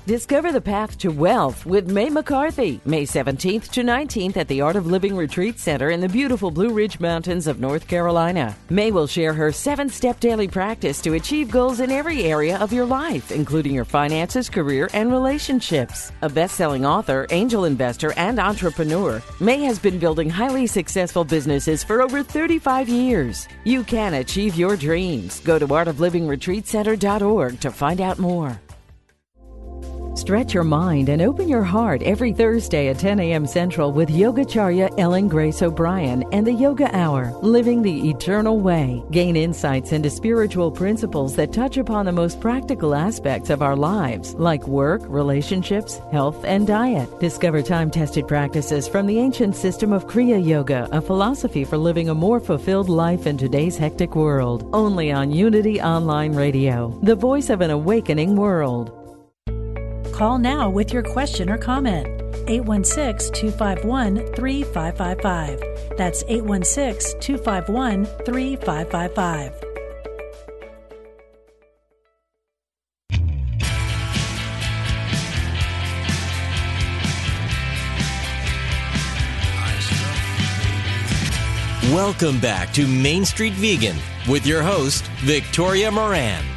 [0.06, 4.76] Discover the path to wealth with May McCarthy, May 17th to 19th at the Art
[4.76, 8.56] of Living Retreat Center in the beautiful Blue Ridge Mountains of North Carolina.
[8.70, 12.72] May will share her seven step daily practice to achieve goals in every area of
[12.72, 16.12] your life, including your finances, career, and relationships.
[16.22, 21.82] A best selling author, angel investor, and entrepreneur, May has been building highly successful businesses
[21.82, 23.48] for over 35 years.
[23.64, 25.40] You can achieve your dreams.
[25.40, 28.60] Go to artoflivingretreatcenter.org to find out more.
[30.16, 33.46] Stretch your mind and open your heart every Thursday at 10 a.m.
[33.46, 39.04] Central with Yogacharya Ellen Grace O'Brien and the Yoga Hour, Living the Eternal Way.
[39.10, 44.32] Gain insights into spiritual principles that touch upon the most practical aspects of our lives,
[44.36, 47.20] like work, relationships, health, and diet.
[47.20, 52.08] Discover time tested practices from the ancient system of Kriya Yoga, a philosophy for living
[52.08, 54.66] a more fulfilled life in today's hectic world.
[54.72, 59.05] Only on Unity Online Radio, the voice of an awakening world.
[60.16, 62.06] Call now with your question or comment.
[62.48, 65.98] 816 251 3555.
[65.98, 69.52] That's 816 251 3555.
[81.92, 86.55] Welcome back to Main Street Vegan with your host, Victoria Moran.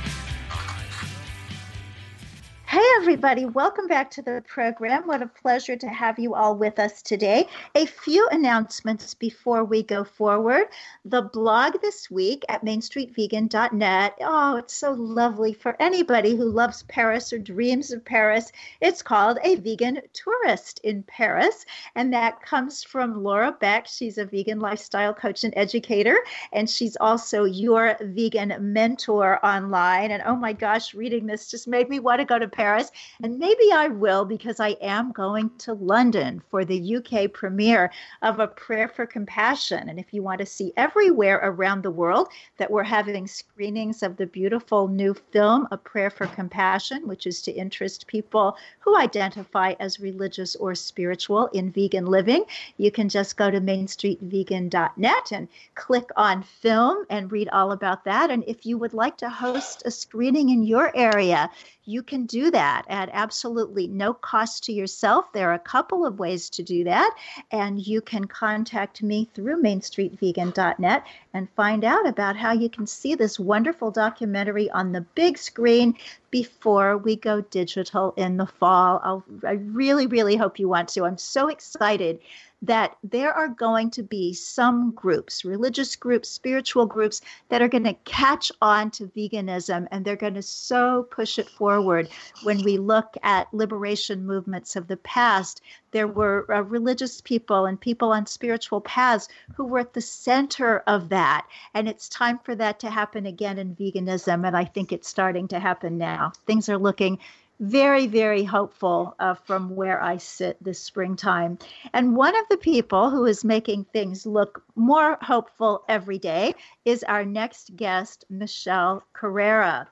[2.99, 5.07] Everybody, welcome back to the program.
[5.07, 7.47] What a pleasure to have you all with us today.
[7.73, 10.65] A few announcements before we go forward.
[11.05, 14.15] The blog this week at mainstreetvegan.net.
[14.19, 18.51] Oh, it's so lovely for anybody who loves Paris or dreams of Paris.
[18.81, 23.87] It's called A Vegan Tourist in Paris, and that comes from Laura Beck.
[23.87, 26.17] She's a vegan lifestyle coach and educator,
[26.51, 30.11] and she's also your vegan mentor online.
[30.11, 32.88] And oh my gosh, reading this just made me want to go to Paris.
[33.23, 38.39] And maybe I will because I am going to London for the UK premiere of
[38.39, 39.89] A Prayer for Compassion.
[39.89, 44.17] And if you want to see everywhere around the world that we're having screenings of
[44.17, 49.73] the beautiful new film, A Prayer for Compassion, which is to interest people who identify
[49.79, 52.43] as religious or spiritual in vegan living,
[52.77, 58.29] you can just go to mainstreetvegan.net and click on film and read all about that.
[58.29, 61.49] And if you would like to host a screening in your area,
[61.85, 65.31] you can do that at absolutely no cost to yourself.
[65.33, 67.15] There are a couple of ways to do that,
[67.51, 73.15] and you can contact me through mainstreetvegan.net and find out about how you can see
[73.15, 75.95] this wonderful documentary on the big screen
[76.31, 79.01] before we go digital in the fall.
[79.03, 81.05] I'll, I really, really hope you want to.
[81.05, 82.19] I'm so excited
[82.61, 87.85] that there are going to be some groups, religious groups, spiritual groups, that are going
[87.85, 92.09] to catch on to veganism and they're going to so push it forward.
[92.43, 97.79] When we look at liberation movements of the past, there were uh, religious people and
[97.79, 101.47] people on spiritual paths who were at the center of that.
[101.73, 104.45] And it's time for that to happen again in veganism.
[104.45, 106.33] And I think it's starting to happen now.
[106.45, 107.19] Things are looking
[107.59, 111.59] very, very hopeful uh, from where I sit this springtime.
[111.93, 117.03] And one of the people who is making things look more hopeful every day is
[117.03, 119.87] our next guest, Michelle Carrera.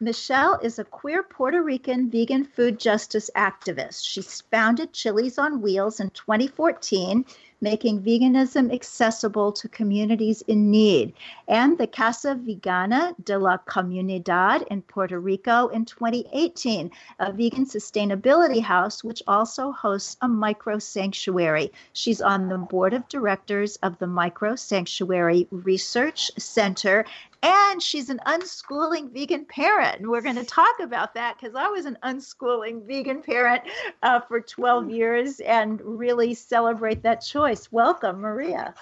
[0.00, 4.06] Michelle is a queer Puerto Rican vegan food justice activist.
[4.06, 7.24] She founded Chilis on Wheels in 2014
[7.60, 11.12] making veganism accessible to communities in need,
[11.48, 18.62] and the Casa Vegana de la Comunidad in Puerto Rico in 2018, a vegan sustainability
[18.62, 21.72] house which also hosts a micro sanctuary.
[21.92, 27.04] She's on the board of directors of the Micro Sanctuary Research Center
[27.42, 30.00] and she's an unschooling vegan parent.
[30.00, 33.62] And we're going to talk about that because I was an unschooling vegan parent
[34.02, 37.70] uh, for 12 years and really celebrate that choice.
[37.70, 38.74] Welcome, Maria.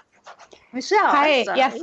[0.72, 1.06] Michelle.
[1.06, 1.44] Hi.
[1.54, 1.80] Yes.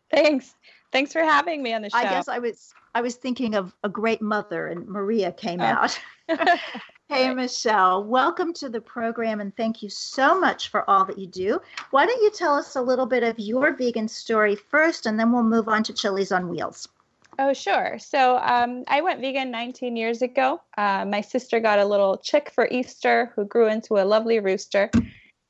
[0.10, 0.54] Thanks.
[0.92, 1.98] Thanks for having me on the show.
[1.98, 5.64] I guess I was I was thinking of a great mother and Maria came oh.
[5.64, 6.00] out.
[7.10, 11.26] Hey, Michelle, welcome to the program and thank you so much for all that you
[11.26, 11.60] do.
[11.90, 15.32] Why don't you tell us a little bit of your vegan story first and then
[15.32, 16.86] we'll move on to Chilis on Wheels?
[17.40, 17.98] Oh, sure.
[17.98, 20.60] So um, I went vegan 19 years ago.
[20.78, 24.88] Uh, my sister got a little chick for Easter who grew into a lovely rooster.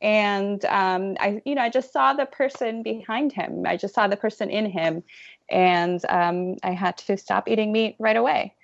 [0.01, 3.65] And um, I, you know, I just saw the person behind him.
[3.67, 5.03] I just saw the person in him,
[5.51, 8.55] and um, I had to stop eating meat right away.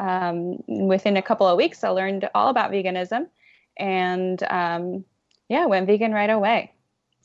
[0.00, 3.26] Um, within a couple of weeks, I learned all about veganism,
[3.76, 5.04] and um,
[5.50, 6.72] yeah, went vegan right away.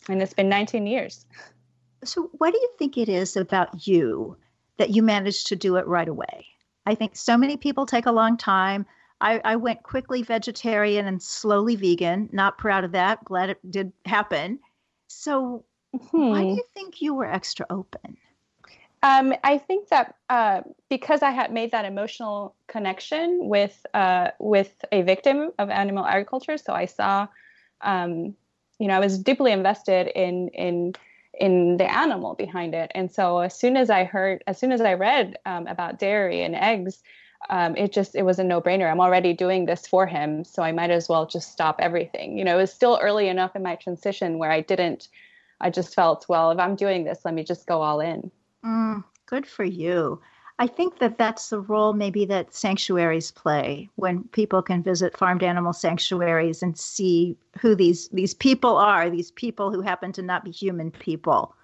[0.10, 1.26] And it's been 19 years.
[2.04, 4.36] So, what do you think it is about you
[4.78, 6.46] that you managed to do it right away?
[6.86, 8.86] I think so many people take a long time.
[9.22, 12.30] I, I went quickly vegetarian and slowly vegan.
[12.34, 13.24] Not proud of that.
[13.24, 14.60] Glad it did happen.
[15.08, 15.64] So,
[15.94, 16.30] hmm.
[16.30, 18.18] why do you think you were extra open?
[19.06, 24.74] Um, I think that uh, because I had made that emotional connection with uh, with
[24.92, 27.28] a victim of animal agriculture, so I saw,
[27.82, 28.36] um,
[28.80, 30.94] you know, I was deeply invested in in
[31.40, 34.82] in the animal behind it, and so as soon as I heard, as soon as
[34.82, 37.04] I read um, about dairy and eggs,
[37.52, 38.92] um, it just it was a no-brainer.
[38.92, 42.40] I'm already doing this for him so i might as well just stop everything.
[42.40, 45.10] You know it was still early enough in my transition where i didn't
[45.62, 48.32] i just felt well if i'm doing this let me just go all in
[48.66, 50.22] mm, good for you.
[50.58, 55.44] I think that that's the role maybe that sanctuaries play when people can visit farmed
[55.44, 60.46] animal sanctuaries and see who these these people are these people who happen to not
[60.46, 61.56] be human people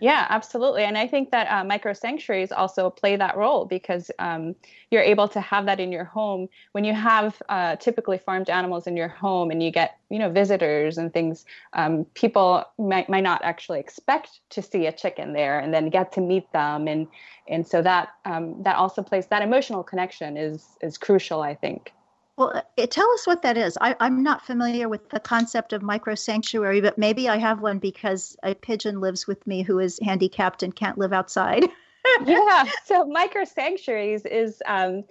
[0.00, 0.84] yeah, absolutely.
[0.84, 4.54] And I think that uh, micro sanctuaries also play that role because um,
[4.90, 8.86] you're able to have that in your home when you have uh, typically farmed animals
[8.86, 11.44] in your home and you get, you know, visitors and things.
[11.74, 16.12] Um, people might, might not actually expect to see a chicken there and then get
[16.12, 16.88] to meet them.
[16.88, 17.06] And,
[17.46, 21.92] and so that, um, that also plays that emotional connection is, is crucial, I think.
[22.36, 23.76] Well, uh, tell us what that is.
[23.80, 27.78] I, am not familiar with the concept of micro sanctuary, but maybe I have one
[27.78, 31.64] because a pigeon lives with me who is handicapped and can't live outside.
[32.24, 32.64] yeah.
[32.84, 35.04] So micro sanctuaries is, um,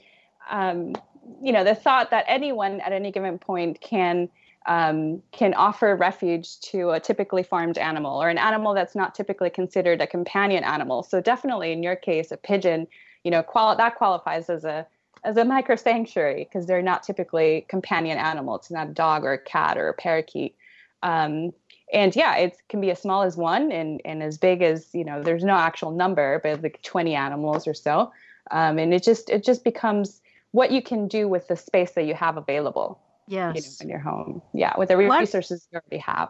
[0.50, 0.96] um,
[1.42, 4.30] you know, the thought that anyone at any given point can
[4.66, 9.50] um, can offer refuge to a typically farmed animal or an animal that's not typically
[9.50, 11.02] considered a companion animal.
[11.02, 12.88] So definitely, in your case, a pigeon,
[13.24, 13.44] you know,
[13.78, 14.86] that qualifies as a
[15.24, 18.62] as a micro sanctuary because they're not typically companion animals.
[18.62, 20.56] It's not a dog or a cat or a parakeet.
[21.04, 21.54] Um,
[21.92, 25.04] and yeah, it can be as small as one and, and as big as, you
[25.04, 28.12] know, there's no actual number, but like 20 animals or so.
[28.52, 32.04] Um, and it just, it just becomes what you can do with the space that
[32.04, 33.00] you have available.
[33.28, 33.56] Yes.
[33.56, 34.42] You know, in your home.
[34.54, 34.74] Yeah.
[34.78, 36.30] With the resources what, you already have.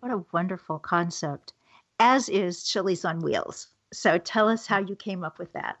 [0.00, 1.52] What a wonderful concept,
[1.98, 3.68] as is Chilis on Wheels.
[3.92, 5.76] So tell us how you came up with that.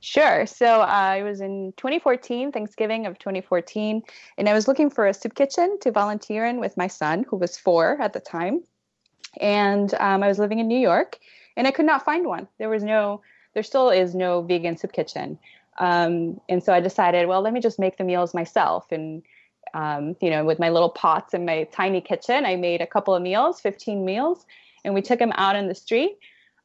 [0.00, 0.46] Sure.
[0.46, 4.02] So uh, I was in 2014, Thanksgiving of 2014,
[4.36, 7.36] and I was looking for a soup kitchen to volunteer in with my son, who
[7.36, 8.62] was four at the time.
[9.40, 11.18] And um, I was living in New York,
[11.56, 12.46] and I could not find one.
[12.58, 13.22] There was no,
[13.54, 15.38] there still is no vegan soup kitchen.
[15.78, 18.90] Um, and so I decided, well, let me just make the meals myself.
[18.92, 19.22] And,
[19.74, 23.14] um, you know, with my little pots in my tiny kitchen, I made a couple
[23.14, 24.46] of meals, 15 meals,
[24.84, 26.18] and we took them out in the street.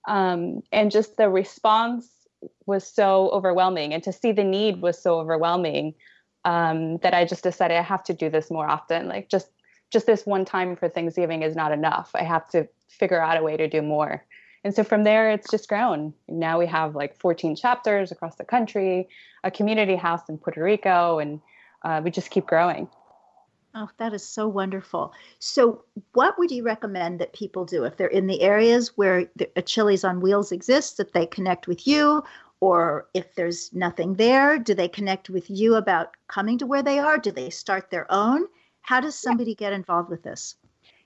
[0.07, 2.22] Um, and just the response
[2.65, 5.93] was so overwhelming and to see the need was so overwhelming
[6.45, 9.07] um, that I just decided I have to do this more often.
[9.07, 9.49] Like just
[9.91, 12.11] just this one time for Thanksgiving is not enough.
[12.15, 14.25] I have to figure out a way to do more.
[14.63, 16.13] And so from there, it's just grown.
[16.27, 19.07] Now we have like 14 chapters across the country,
[19.43, 21.41] a community house in Puerto Rico, and
[21.83, 22.87] uh, we just keep growing.
[23.75, 25.13] Oh, that is so wonderful.
[25.39, 29.63] So, what would you recommend that people do if they're in the areas where a
[29.63, 32.23] Chilis on Wheels exists, that they connect with you?
[32.59, 36.99] Or if there's nothing there, do they connect with you about coming to where they
[36.99, 37.17] are?
[37.17, 38.45] Do they start their own?
[38.81, 39.69] How does somebody yeah.
[39.69, 40.55] get involved with this?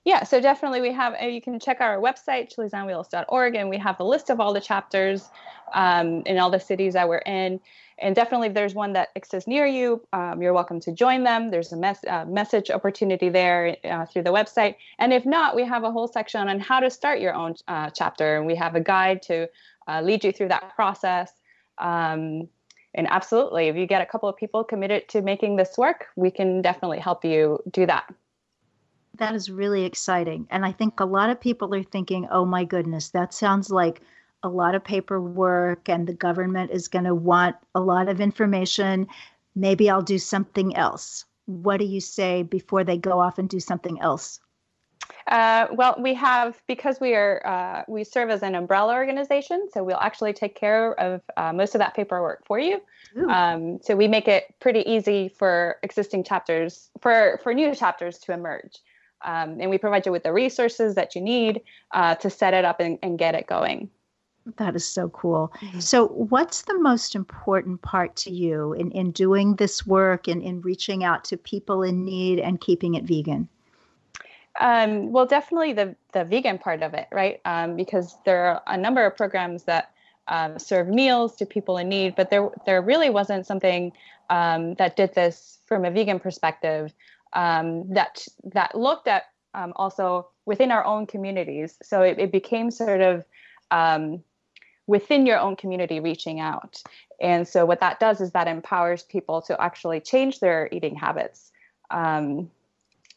[0.04, 4.00] Yeah, so definitely we have, uh, you can check our website, chilisonwheels.org, and we have
[4.00, 5.28] a list of all the chapters
[5.74, 7.60] um, in all the cities that we're in.
[8.00, 11.50] And definitely if there's one that exists near you um, you're welcome to join them.
[11.50, 14.76] There's a mes- uh, message opportunity there uh, through the website.
[14.98, 17.90] And if not we have a whole section on how to start your own uh,
[17.90, 19.48] chapter and we have a guide to
[19.88, 21.32] uh, lead you through that process.
[21.78, 22.48] Um,
[22.94, 26.30] and absolutely if you get a couple of people committed to making this work we
[26.30, 28.12] can definitely help you do that
[29.18, 32.64] that is really exciting and i think a lot of people are thinking oh my
[32.64, 34.00] goodness that sounds like
[34.42, 39.06] a lot of paperwork and the government is going to want a lot of information.
[39.54, 41.24] Maybe I'll do something else.
[41.46, 44.40] What do you say before they go off and do something else?
[45.26, 49.82] Uh, well, we have because we are uh, we serve as an umbrella organization, so
[49.82, 52.80] we'll actually take care of uh, most of that paperwork for you.
[53.28, 58.32] Um, so we make it pretty easy for existing chapters for for new chapters to
[58.32, 58.78] emerge,
[59.22, 61.62] um, and we provide you with the resources that you need
[61.92, 63.90] uh, to set it up and, and get it going.
[64.56, 65.52] That is so cool.
[65.60, 65.80] Mm-hmm.
[65.80, 70.62] So, what's the most important part to you in, in doing this work and in
[70.62, 73.48] reaching out to people in need and keeping it vegan?
[74.60, 77.40] Um, well, definitely the the vegan part of it, right?
[77.44, 79.92] Um, because there are a number of programs that
[80.28, 83.92] um, serve meals to people in need, but there there really wasn't something
[84.30, 86.92] um, that did this from a vegan perspective
[87.32, 89.24] um, that that looked at
[89.54, 91.76] um, also within our own communities.
[91.82, 93.24] So it, it became sort of
[94.86, 96.82] within your own community reaching out.
[97.20, 101.52] And so what that does is that empowers people to actually change their eating habits.
[101.90, 102.50] Um,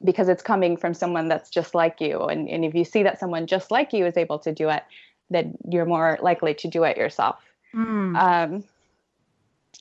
[0.03, 2.21] because it's coming from someone that's just like you.
[2.23, 4.83] And, and if you see that someone just like you is able to do it,
[5.29, 7.39] then you're more likely to do it yourself.
[7.73, 8.63] Mm.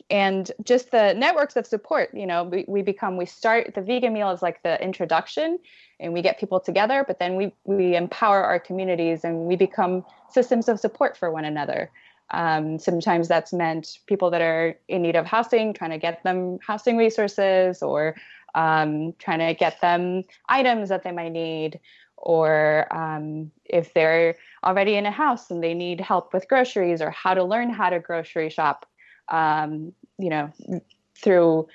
[0.09, 4.12] And just the networks of support, you know, we, we become, we start the vegan
[4.12, 5.59] meal is like the introduction
[5.99, 10.05] and we get people together, but then we, we empower our communities and we become
[10.30, 11.91] systems of support for one another.
[12.30, 16.59] Um, sometimes that's meant people that are in need of housing, trying to get them
[16.64, 18.14] housing resources or
[18.55, 21.80] um, trying to get them items that they might need,
[22.16, 27.11] or um, if they're already in a house and they need help with groceries or
[27.11, 28.86] how to learn how to grocery shop,
[29.31, 30.53] um, you know,
[31.16, 31.68] through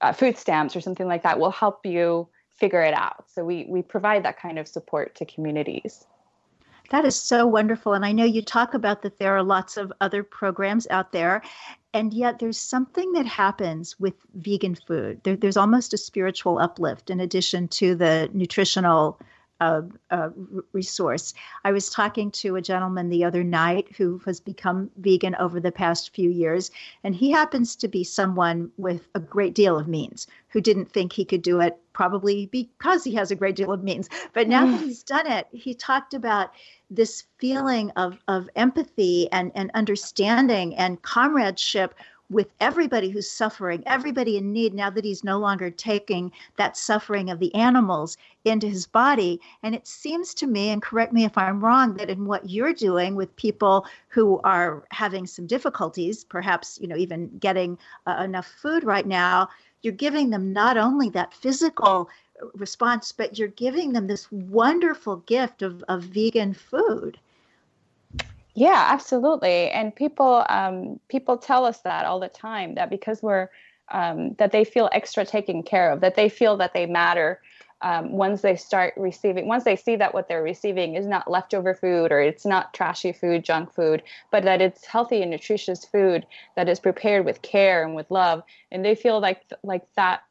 [0.00, 3.24] uh, food stamps or something like that, will help you figure it out.
[3.30, 6.06] So we we provide that kind of support to communities.
[6.90, 7.94] That is so wonderful.
[7.94, 11.42] And I know you talk about that there are lots of other programs out there.
[11.94, 15.20] And yet there's something that happens with vegan food.
[15.24, 19.18] There, there's almost a spiritual uplift in addition to the nutritional
[19.62, 20.30] uh, uh,
[20.72, 21.34] resource.
[21.64, 25.70] I was talking to a gentleman the other night who has become vegan over the
[25.70, 26.72] past few years,
[27.04, 31.12] and he happens to be someone with a great deal of means who didn't think
[31.12, 34.08] he could do it, probably because he has a great deal of means.
[34.32, 36.50] But now that he's done it, he talked about
[36.90, 41.94] this feeling of, of empathy and, and understanding and comradeship
[42.32, 47.30] with everybody who's suffering, everybody in need, now that he's no longer taking that suffering
[47.30, 49.40] of the animals into his body.
[49.62, 52.72] And it seems to me, and correct me if I'm wrong, that in what you're
[52.72, 58.46] doing with people who are having some difficulties, perhaps, you know, even getting uh, enough
[58.46, 59.48] food right now,
[59.82, 62.08] you're giving them not only that physical
[62.54, 67.18] response, but you're giving them this wonderful gift of, of vegan food.
[68.54, 69.70] Yeah, absolutely.
[69.70, 73.48] And people um, people tell us that all the time that because we're
[73.90, 77.40] um, that they feel extra taken care of, that they feel that they matter
[77.82, 81.74] um, once they start receiving, once they see that what they're receiving is not leftover
[81.74, 86.24] food or it's not trashy food, junk food, but that it's healthy and nutritious food
[86.54, 90.22] that is prepared with care and with love, and they feel like like that,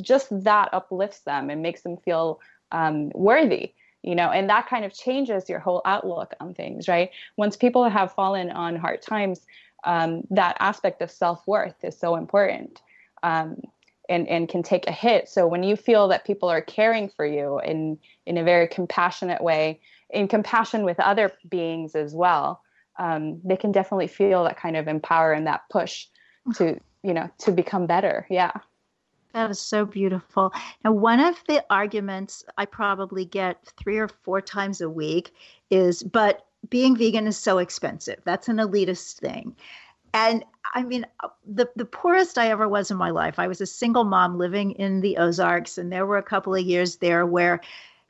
[0.00, 2.40] just that uplifts them and makes them feel
[2.72, 3.72] um, worthy
[4.04, 7.10] you know and that kind of changes your whole outlook on things right?
[7.36, 9.40] Once people have fallen on hard times
[9.84, 12.80] um, that aspect of self-worth is so important
[13.22, 13.60] um,
[14.08, 15.28] and, and can take a hit.
[15.28, 19.42] So when you feel that people are caring for you in in a very compassionate
[19.42, 19.80] way
[20.10, 22.62] in compassion with other beings as well
[22.98, 26.06] um, they can definitely feel that kind of empower and that push
[26.56, 28.26] to you know to become better.
[28.30, 28.52] Yeah
[29.34, 30.52] that is so beautiful.
[30.84, 35.34] Now, one of the arguments I probably get three or four times a week
[35.70, 38.20] is, but being vegan is so expensive.
[38.24, 39.54] That's an elitist thing.
[40.14, 43.60] And I mean, uh, the, the poorest I ever was in my life, I was
[43.60, 47.26] a single mom living in the Ozarks, and there were a couple of years there
[47.26, 47.60] where,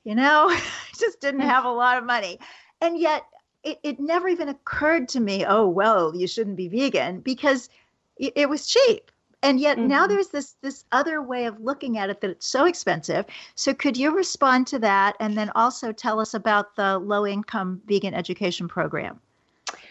[0.04, 0.60] you know, I
[0.98, 1.48] just didn't mm.
[1.48, 2.38] have a lot of money.
[2.82, 3.24] And yet,
[3.62, 7.70] it, it never even occurred to me, oh, well, you shouldn't be vegan because
[8.18, 9.10] it, it was cheap
[9.44, 9.88] and yet mm-hmm.
[9.88, 13.26] now there's this this other way of looking at it that it's so expensive.
[13.54, 17.82] So could you respond to that and then also tell us about the low income
[17.86, 19.20] vegan education program?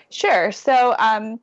[0.10, 0.52] Sure.
[0.52, 1.40] So um,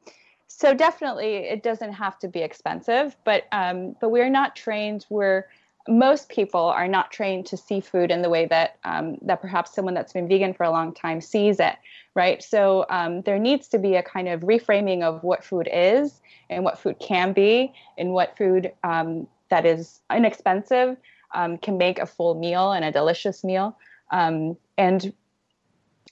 [0.49, 5.07] so definitely it doesn't have to be expensive but um, but we're not trained.
[5.09, 5.47] We're
[5.89, 9.75] most people are not trained to see food in the way that um, that perhaps
[9.75, 11.77] someone that's been vegan for a long time sees it
[12.15, 12.43] right?
[12.43, 16.65] So um, there needs to be a kind of reframing of what food is and
[16.65, 20.97] what food can be and what food um, that is inexpensive
[21.35, 23.77] um, can make a full meal and a delicious meal.
[24.11, 25.13] Um, and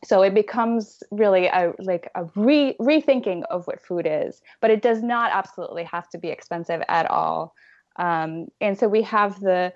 [0.04, 4.80] so it becomes really a like a re- rethinking of what food is but it
[4.80, 7.52] does not absolutely have to be expensive at all
[7.98, 9.72] um, and so we have the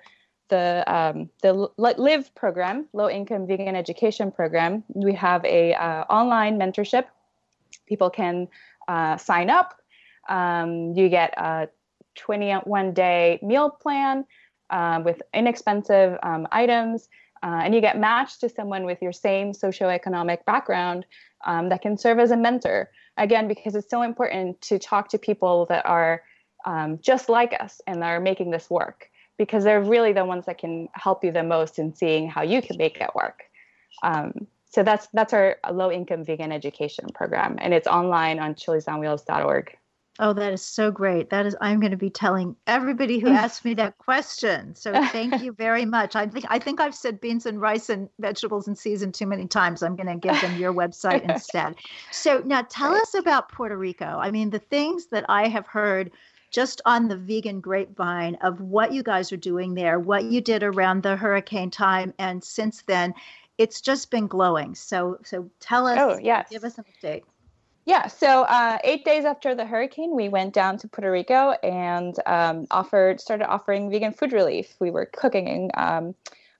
[0.49, 4.83] the um, the live program low income vegan education program.
[4.93, 7.05] We have a uh, online mentorship.
[7.85, 8.47] People can
[8.87, 9.79] uh, sign up.
[10.29, 11.69] Um, you get a
[12.15, 14.25] 21 day meal plan
[14.69, 17.09] uh, with inexpensive um, items,
[17.41, 21.05] uh, and you get matched to someone with your same socioeconomic background
[21.45, 22.89] um, that can serve as a mentor.
[23.17, 26.21] again because it's so important to talk to people that are
[26.65, 30.57] um, just like us and are making this work because they're really the ones that
[30.57, 33.43] can help you the most in seeing how you can make it work
[34.03, 39.77] um, so that's that's our low income vegan education program and it's online on chilisonwheels.org
[40.19, 41.31] Oh, that is so great.
[41.31, 44.75] That is I'm going to be telling everybody who asked me that question.
[44.75, 46.15] So thank you very much.
[46.15, 49.47] I think I think I've said beans and rice and vegetables and season too many
[49.47, 49.81] times.
[49.81, 51.75] I'm going to give them your website instead.
[52.11, 54.05] So now tell us about Puerto Rico.
[54.05, 56.11] I mean, the things that I have heard
[56.53, 60.63] just on the vegan grapevine of what you guys are doing there, what you did
[60.63, 63.13] around the hurricane time and since then,
[63.57, 64.75] it's just been glowing.
[64.75, 66.47] So so tell us oh, yes.
[66.49, 67.23] give us an update.
[67.85, 72.15] Yeah, so uh, eight days after the hurricane, we went down to Puerto Rico and
[72.25, 74.73] um, offered started offering vegan food relief.
[74.79, 76.15] We were cooking in um,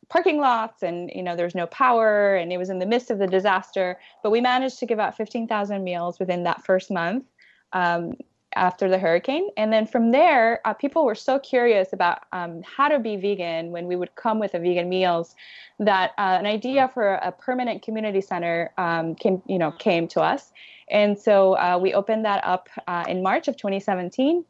[0.10, 3.10] parking lots, and you know there was no power, and it was in the midst
[3.10, 3.98] of the disaster.
[4.22, 7.24] But we managed to give out fifteen thousand meals within that first month.
[7.72, 8.16] Um,
[8.56, 9.50] after the hurricane.
[9.58, 13.72] And then from there, uh, people were so curious about um, how to be vegan
[13.72, 15.36] when we would come with the vegan meals
[15.80, 20.22] that uh, an idea for a permanent community center um, came, you know, came to
[20.22, 20.52] us.
[20.90, 24.46] And so uh, we opened that up uh, in March of 2017.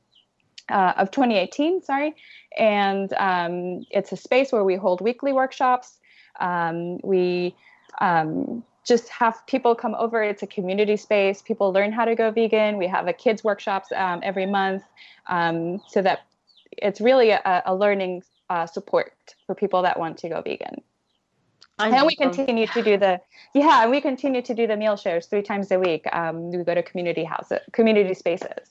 [0.70, 2.16] Uh, of 2018, sorry,
[2.58, 6.00] and um, it's a space where we hold weekly workshops.
[6.40, 7.54] Um, we
[8.00, 10.22] um, just have people come over.
[10.22, 11.42] It's a community space.
[11.42, 12.78] People learn how to go vegan.
[12.78, 14.84] We have a kids workshops um, every month,
[15.28, 16.26] um, so that
[16.72, 19.14] it's really a, a learning uh, support
[19.46, 20.82] for people that want to go vegan.
[21.80, 23.20] I and we continue to do the
[23.56, 26.06] yeah, and we continue to do the meal shares three times a week.
[26.14, 28.70] Um, we go to community houses, community spaces.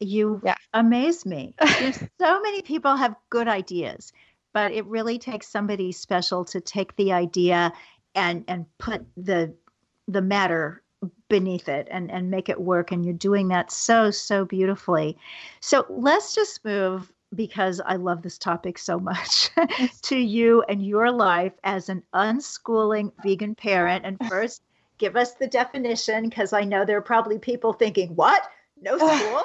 [0.00, 0.54] You yeah.
[0.72, 1.54] amaze me.
[2.20, 4.12] so many people have good ideas,
[4.54, 7.72] but it really takes somebody special to take the idea
[8.14, 9.54] and and put the
[10.06, 10.82] the matter
[11.28, 12.92] beneath it and and make it work.
[12.92, 15.16] And you're doing that so so beautifully.
[15.60, 19.50] So let's just move because I love this topic so much,
[20.02, 24.04] to you and your life as an unschooling vegan parent.
[24.04, 24.62] And first,
[24.98, 28.42] give us the definition because I know there are probably people thinking, what?
[28.80, 29.42] No school?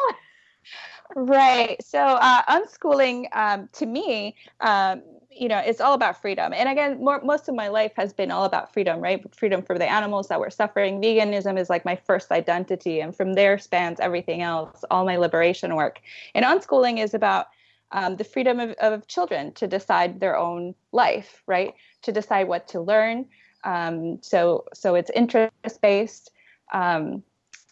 [1.16, 1.76] right.
[1.84, 5.02] So, uh, unschooling um, to me, um,
[5.36, 6.54] you know, it's all about freedom.
[6.54, 9.24] And again, more, most of my life has been all about freedom, right?
[9.36, 11.02] Freedom for the animals that were suffering.
[11.02, 13.00] Veganism is like my first identity.
[13.00, 16.02] And from there spans everything else, all my liberation work.
[16.36, 17.48] And unschooling is about
[17.92, 21.74] um, the freedom of, of children to decide their own life, right?
[22.04, 23.28] To decide what to learn.
[23.64, 26.32] Um, so so it's interest based.
[26.74, 27.24] Um,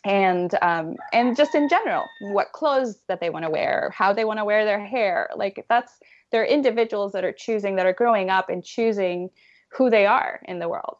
[0.04, 4.26] and um, and just in general, what clothes that they want to wear, how they
[4.26, 6.00] want to wear their hair, like that's
[6.32, 9.30] they're individuals that are choosing, that are growing up and choosing
[9.70, 10.98] who they are in the world,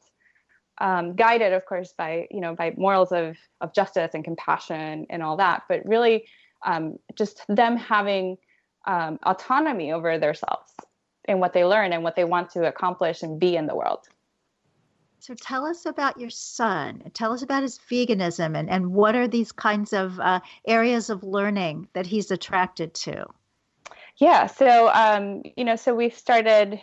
[0.80, 5.24] um, guided, of course, by you know by morals of of justice and compassion and
[5.24, 6.26] all that, but really
[6.66, 8.38] um, just them having
[8.86, 10.74] um, autonomy over themselves
[11.26, 14.08] and what they learn and what they want to accomplish and be in the world.
[15.20, 17.04] So tell us about your son.
[17.14, 21.24] Tell us about his veganism and, and what are these kinds of uh, areas of
[21.24, 23.28] learning that he's attracted to?
[24.22, 26.80] Yeah, so um, you know, so we've started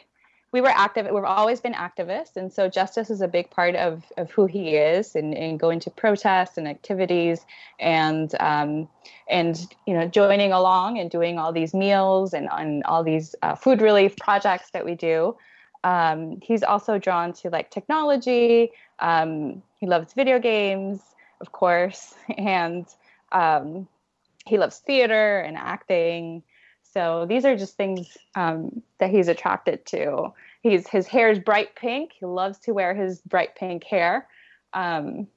[0.50, 4.02] we were active we've always been activists and so justice is a big part of,
[4.16, 7.44] of who he is and, and going to protests and activities
[7.78, 8.88] and um,
[9.28, 13.54] and you know joining along and doing all these meals and on all these uh,
[13.54, 15.36] food relief projects that we do.
[15.84, 18.72] Um, he's also drawn to like technology.
[18.98, 21.00] Um, he loves video games
[21.40, 22.84] of course and
[23.30, 23.86] um,
[24.44, 26.42] he loves theater and acting
[26.92, 30.32] so these are just things um, that he's attracted to.
[30.62, 32.12] He's his hair is bright pink.
[32.18, 34.26] He loves to wear his bright pink hair.
[34.72, 35.28] Um,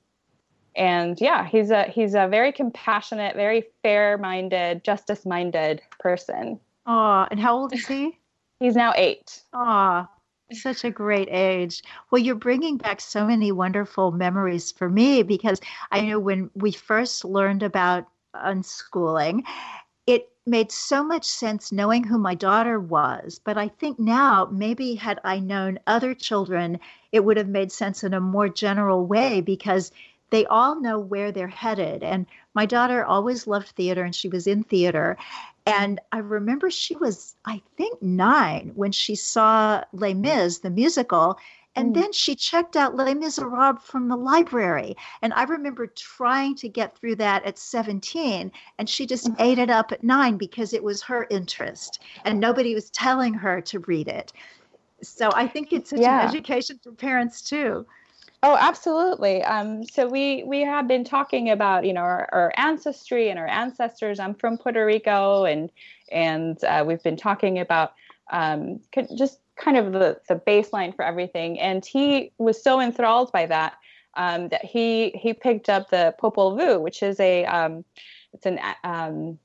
[0.75, 6.59] and yeah, he's a he's a very compassionate, very fair-minded, justice-minded person.
[6.85, 8.17] Ah, and how old is he?
[8.59, 9.41] he's now eight.
[9.53, 10.09] Ah,
[10.53, 11.83] such a great age.
[12.09, 15.59] Well, you're bringing back so many wonderful memories for me because
[15.91, 19.43] I know when we first learned about unschooling,
[20.45, 23.39] made so much sense knowing who my daughter was.
[23.43, 26.79] But I think now, maybe had I known other children,
[27.11, 29.91] it would have made sense in a more general way because
[30.31, 32.03] they all know where they're headed.
[32.03, 35.17] And my daughter always loved theater and she was in theater.
[35.65, 41.37] And I remember she was, I think, nine when she saw Les Mis, the musical,
[41.75, 42.01] and mm.
[42.01, 44.95] then she checked out Les Miserables from the library.
[45.21, 49.35] And I remember trying to get through that at 17, and she just mm.
[49.39, 53.61] ate it up at nine because it was her interest, and nobody was telling her
[53.61, 54.33] to read it.
[55.01, 56.21] So I think it's such yeah.
[56.21, 57.85] an education for parents too.
[58.43, 59.43] Oh, absolutely.
[59.43, 63.47] Um, so we we have been talking about you know our, our, ancestry and our
[63.47, 64.19] ancestors.
[64.19, 65.71] I'm from Puerto Rico, and
[66.11, 67.93] and uh, we've been talking about
[68.31, 68.79] um,
[69.15, 71.59] just kind of the the baseline for everything.
[71.59, 73.73] And he was so enthralled by that
[74.15, 77.85] um, that he he picked up the Popol Vuh, which is a um,
[78.33, 79.37] it's an um,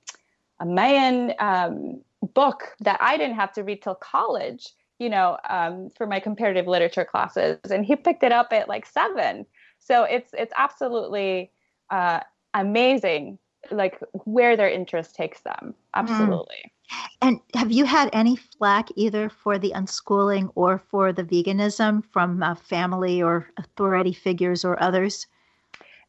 [0.61, 2.01] a Mayan um,
[2.34, 6.66] book that I didn't have to read till college you know, um, for my comparative
[6.66, 9.45] literature classes, and he picked it up at like seven.
[9.78, 11.51] So it's it's absolutely
[11.91, 12.20] uh,
[12.55, 13.39] amazing,
[13.70, 15.74] like where their interest takes them.
[15.94, 16.62] Absolutely.
[16.64, 16.70] Mm.
[17.20, 22.42] And have you had any flack either for the unschooling or for the veganism from
[22.42, 25.26] uh, family or authority figures or others?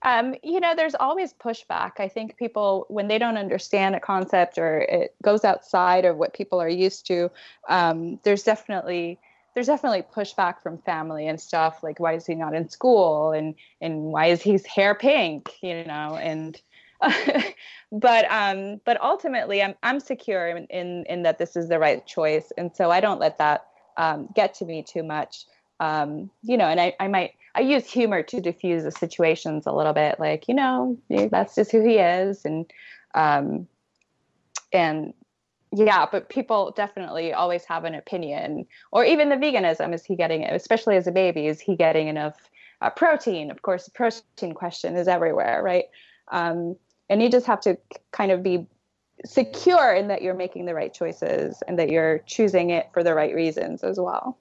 [0.03, 1.93] Um, you know, there's always pushback.
[1.99, 6.33] I think people, when they don't understand a concept or it goes outside of what
[6.35, 7.31] people are used to,
[7.67, 9.19] um, there's definitely
[9.55, 11.81] there's definitely pushback from family and stuff.
[11.81, 13.31] Like, why is he not in school?
[13.31, 15.51] And and why is his hair pink?
[15.63, 16.61] You know, and
[17.91, 22.05] but um, but ultimately, I'm I'm secure in, in, in that this is the right
[22.05, 23.67] choice, and so I don't let that
[23.97, 25.45] um, get to me too much.
[25.79, 29.71] Um, you know, and I, I might I use humor to diffuse the situations a
[29.71, 32.65] little bit, like you know that's just who he is, and
[33.13, 33.67] um,
[34.73, 35.13] and
[35.75, 40.41] yeah, but people definitely always have an opinion, or even the veganism is he getting
[40.41, 42.49] it, especially as a baby, is he getting enough
[42.81, 43.51] uh, protein?
[43.51, 45.85] Of course, the protein question is everywhere, right?
[46.31, 46.75] Um,
[47.09, 47.77] and you just have to
[48.11, 48.67] kind of be
[49.25, 53.13] secure in that you're making the right choices and that you're choosing it for the
[53.13, 54.37] right reasons as well.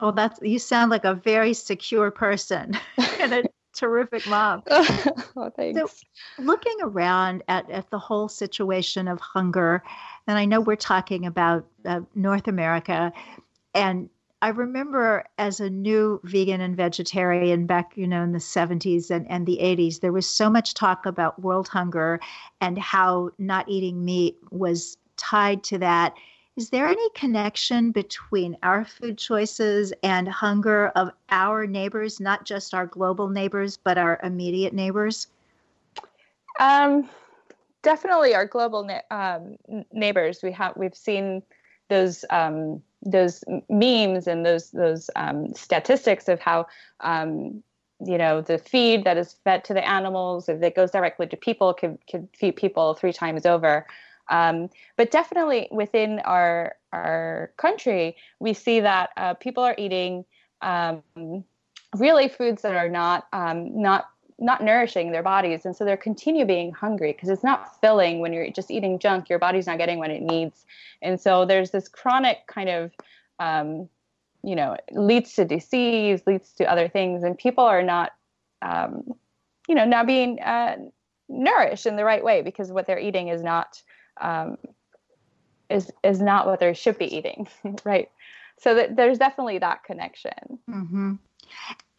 [0.00, 2.78] Oh, that's you sound like a very secure person
[3.20, 3.42] and a
[3.74, 4.62] terrific mom.
[4.70, 5.78] oh, thanks.
[5.78, 9.82] So, looking around at, at the whole situation of hunger,
[10.26, 13.12] and I know we're talking about uh, North America,
[13.74, 14.08] and
[14.42, 19.30] I remember as a new vegan and vegetarian back, you know, in the 70s and,
[19.30, 22.20] and the 80s, there was so much talk about world hunger
[22.60, 26.14] and how not eating meat was tied to that.
[26.56, 32.72] Is there any connection between our food choices and hunger of our neighbors, not just
[32.72, 35.26] our global neighbors, but our immediate neighbors?
[36.58, 37.08] Um,
[37.82, 39.56] definitely, our global na- um,
[39.92, 40.40] neighbors.
[40.42, 41.42] We have we've seen
[41.88, 46.66] those um, those memes and those those um, statistics of how
[47.00, 47.62] um,
[48.04, 51.36] you know the feed that is fed to the animals, if it goes directly to
[51.36, 53.86] people, could could feed people three times over.
[54.28, 60.24] Um, but definitely within our our country, we see that uh, people are eating
[60.62, 61.02] um,
[61.96, 64.10] really foods that are not um, not
[64.40, 68.32] not nourishing their bodies, and so they're continue being hungry because it's not filling when
[68.32, 69.28] you're just eating junk.
[69.28, 70.64] Your body's not getting what it needs,
[71.02, 72.92] and so there's this chronic kind of
[73.38, 73.88] um,
[74.42, 78.12] you know leads to disease, leads to other things, and people are not
[78.62, 79.14] um,
[79.68, 80.76] you know not being uh,
[81.28, 83.82] nourished in the right way because what they're eating is not
[84.20, 84.56] um,
[85.68, 87.46] is is not what they should be eating,
[87.84, 88.10] right?
[88.58, 90.58] So there's definitely that connection.
[90.68, 91.14] Mm-hmm.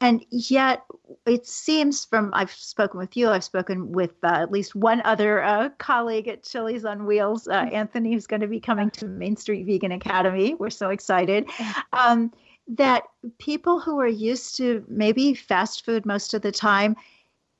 [0.01, 0.83] And yet,
[1.27, 5.43] it seems from I've spoken with you, I've spoken with uh, at least one other
[5.43, 7.75] uh, colleague at Chilis on Wheels, uh, mm-hmm.
[7.75, 10.55] Anthony, who's going to be coming to Main Street Vegan Academy.
[10.55, 11.47] We're so excited.
[11.93, 12.33] Um,
[12.67, 13.03] that
[13.37, 16.95] people who are used to maybe fast food most of the time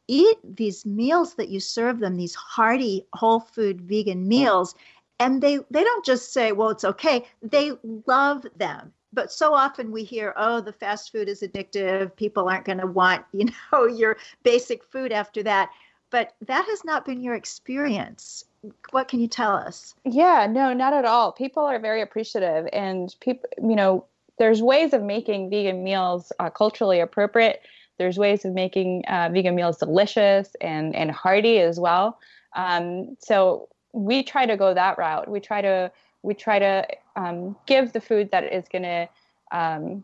[0.07, 4.73] eat these meals that you serve them, these hearty whole food vegan meals,
[5.19, 7.73] and they they don't just say, "Well, it's okay." They
[8.07, 8.93] love them.
[9.13, 12.15] But so often we hear, "Oh, the fast food is addictive.
[12.15, 15.69] People aren't going to want, you know, your basic food after that."
[16.09, 18.43] But that has not been your experience.
[18.91, 19.95] What can you tell us?
[20.03, 21.31] Yeah, no, not at all.
[21.31, 24.05] People are very appreciative, and people, you know,
[24.37, 27.61] there's ways of making vegan meals uh, culturally appropriate
[28.01, 32.17] there's ways of making uh, vegan meals delicious and, and hearty as well.
[32.55, 35.29] Um, so we try to go that route.
[35.29, 35.91] We try to
[36.23, 39.09] we try to um, give the food that is going to
[39.51, 40.03] um,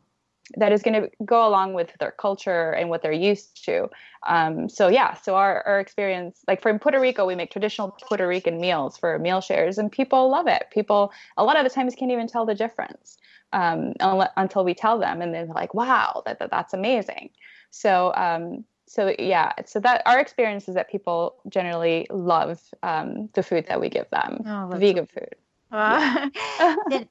[0.55, 3.89] that is going to go along with their culture and what they're used to.
[4.28, 8.26] Um, so yeah, so our, our experience, like from Puerto Rico, we make traditional Puerto
[8.28, 10.68] Rican meals for meal shares, and people love it.
[10.72, 13.18] People a lot of the times can't even tell the difference
[13.53, 13.93] um,
[14.38, 17.30] until we tell them, and they're like, "Wow, that, that that's amazing."
[17.72, 23.43] So um, so yeah, so that our experience is that people generally love um, the
[23.43, 25.36] food that we give them, oh, vegan food.
[25.72, 26.30] Uh,
[26.89, 27.03] yeah.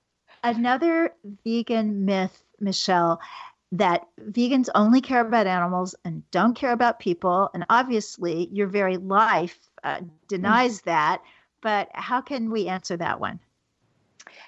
[0.43, 1.13] another
[1.45, 3.21] vegan myth, Michelle,
[3.73, 8.97] that vegans only care about animals and don't care about people, and obviously your very
[8.97, 11.23] life uh, denies that.
[11.63, 13.41] But how can we answer that one?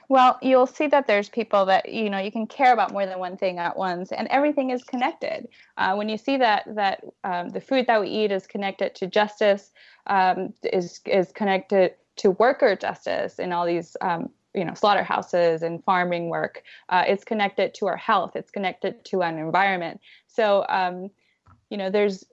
[0.09, 3.19] Well, you'll see that there's people that you know you can care about more than
[3.19, 5.49] one thing at once, and everything is connected.
[5.77, 9.07] Uh, when you see that that um, the food that we eat is connected to
[9.07, 9.71] justice,
[10.07, 15.83] um, is is connected to worker justice in all these um, you know slaughterhouses and
[15.85, 18.37] farming work, uh, it's connected to our health.
[18.37, 20.01] It's connected to an environment.
[20.27, 21.11] So um,
[21.71, 22.25] you know there's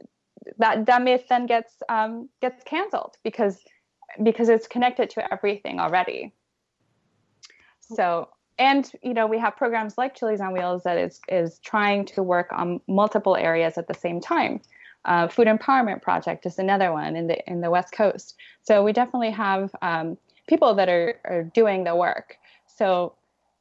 [0.58, 3.64] that that myth then gets um, gets canceled because
[4.24, 6.34] because it's connected to everything already.
[7.82, 12.06] So, and you know, we have programs like Chilis on Wheels that is is trying
[12.08, 14.62] to work on multiple areas at the same time.
[15.06, 18.36] Uh, Food Empowerment Project is another one in the in the West Coast.
[18.64, 22.38] So we definitely have um, people that are are doing the work.
[22.68, 23.14] So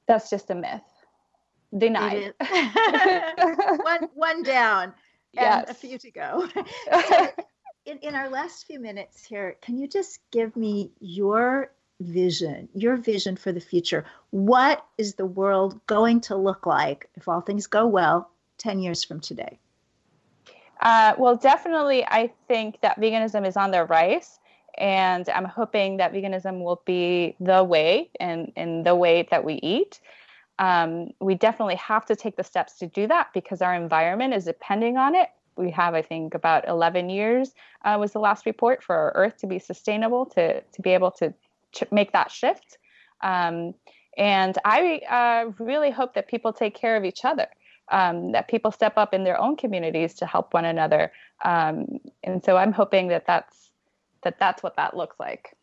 [0.06, 0.82] that's just a myth.
[1.76, 2.34] Denied.
[3.82, 4.94] one one down
[5.36, 5.70] and yes.
[5.70, 6.48] a few to go.
[7.08, 7.28] so
[7.86, 11.70] in, in our last few minutes here, can you just give me your
[12.00, 14.04] vision, your vision for the future.
[14.30, 19.04] What is the world going to look like if all things go well 10 years
[19.04, 19.58] from today?
[20.80, 24.38] Uh, well, definitely, I think that veganism is on the rise.
[24.76, 28.52] And I'm hoping that veganism will be the way and,
[28.84, 30.00] the way that we eat.
[30.58, 34.44] Um, we definitely have to take the steps to do that because our environment is
[34.44, 35.28] depending on it.
[35.56, 37.54] We have, I think, about 11 years
[37.84, 41.12] uh, was the last report for our Earth to be sustainable, to to be able
[41.12, 41.32] to
[41.92, 42.78] make that shift.
[43.22, 43.74] Um,
[44.16, 47.46] and I uh, really hope that people take care of each other,
[47.90, 51.12] um, that people step up in their own communities to help one another.
[51.44, 53.70] Um, and so I'm hoping that that's
[54.22, 55.56] that that's what that looks like.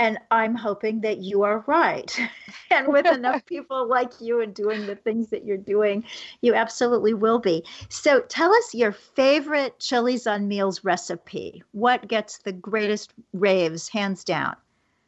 [0.00, 2.20] And I'm hoping that you are right.
[2.70, 6.04] and with enough people like you and doing the things that you're doing,
[6.40, 7.64] you absolutely will be.
[7.88, 11.64] So tell us your favorite Chilis on Wheels recipe.
[11.72, 14.56] What gets the greatest raves, hands down?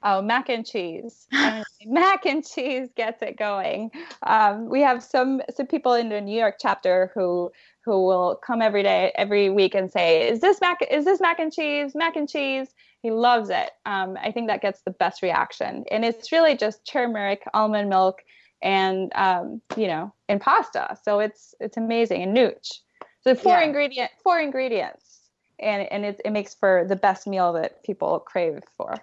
[0.03, 1.27] Oh, mac and cheese.
[1.85, 3.91] mac and cheese gets it going.
[4.23, 7.53] Um, we have some some people in the New York chapter who
[7.85, 10.79] who will come every day, every week, and say, "Is this mac?
[10.91, 11.95] Is this mac and cheese?
[11.95, 12.69] Mac and cheese?"
[13.03, 13.71] He loves it.
[13.87, 18.23] Um, I think that gets the best reaction, and it's really just turmeric, almond milk,
[18.63, 20.97] and um, you know, and pasta.
[21.03, 22.81] So it's it's amazing and nooch.
[23.23, 23.65] So four yeah.
[23.65, 25.29] ingredient, four ingredients,
[25.59, 28.95] and and it, it makes for the best meal that people crave for.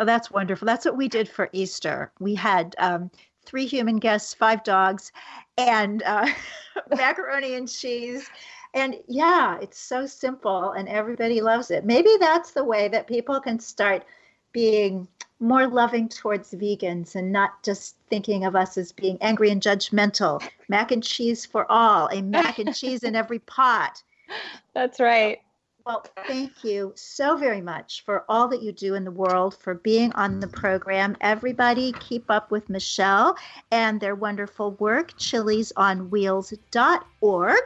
[0.00, 0.66] Oh, that's wonderful.
[0.66, 2.12] That's what we did for Easter.
[2.18, 3.10] We had um,
[3.44, 5.12] three human guests, five dogs,
[5.58, 6.28] and uh,
[6.96, 8.28] macaroni and cheese.
[8.74, 11.84] And yeah, it's so simple and everybody loves it.
[11.84, 14.04] Maybe that's the way that people can start
[14.52, 15.08] being
[15.40, 20.42] more loving towards vegans and not just thinking of us as being angry and judgmental.
[20.68, 24.02] Mac and cheese for all, a mac and cheese in every pot.
[24.74, 25.40] That's right.
[25.84, 29.74] Well, thank you so very much for all that you do in the world, for
[29.74, 31.16] being on the program.
[31.20, 33.36] Everybody, keep up with Michelle
[33.72, 37.62] and their wonderful work, chilisonwheels.org,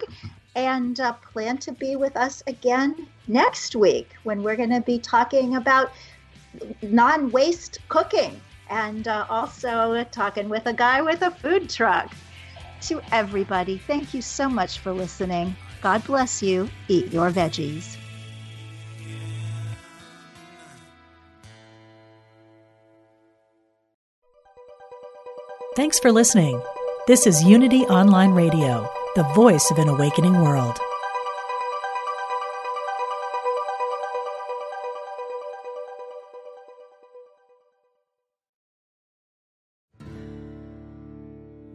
[0.54, 4.98] and uh, plan to be with us again next week when we're going to be
[4.98, 5.92] talking about
[6.80, 8.40] non waste cooking
[8.70, 12.14] and uh, also talking with a guy with a food truck.
[12.82, 15.54] To everybody, thank you so much for listening.
[15.82, 16.70] God bless you.
[16.88, 17.98] Eat your veggies.
[25.76, 26.58] Thanks for listening.
[27.06, 30.78] This is Unity Online Radio, the voice of an awakening world.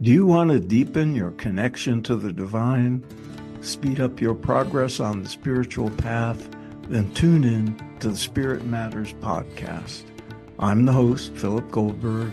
[0.00, 3.04] Do you want to deepen your connection to the divine?
[3.60, 6.50] Speed up your progress on the spiritual path?
[6.88, 10.02] Then tune in to the Spirit Matters podcast.
[10.58, 12.32] I'm the host, Philip Goldberg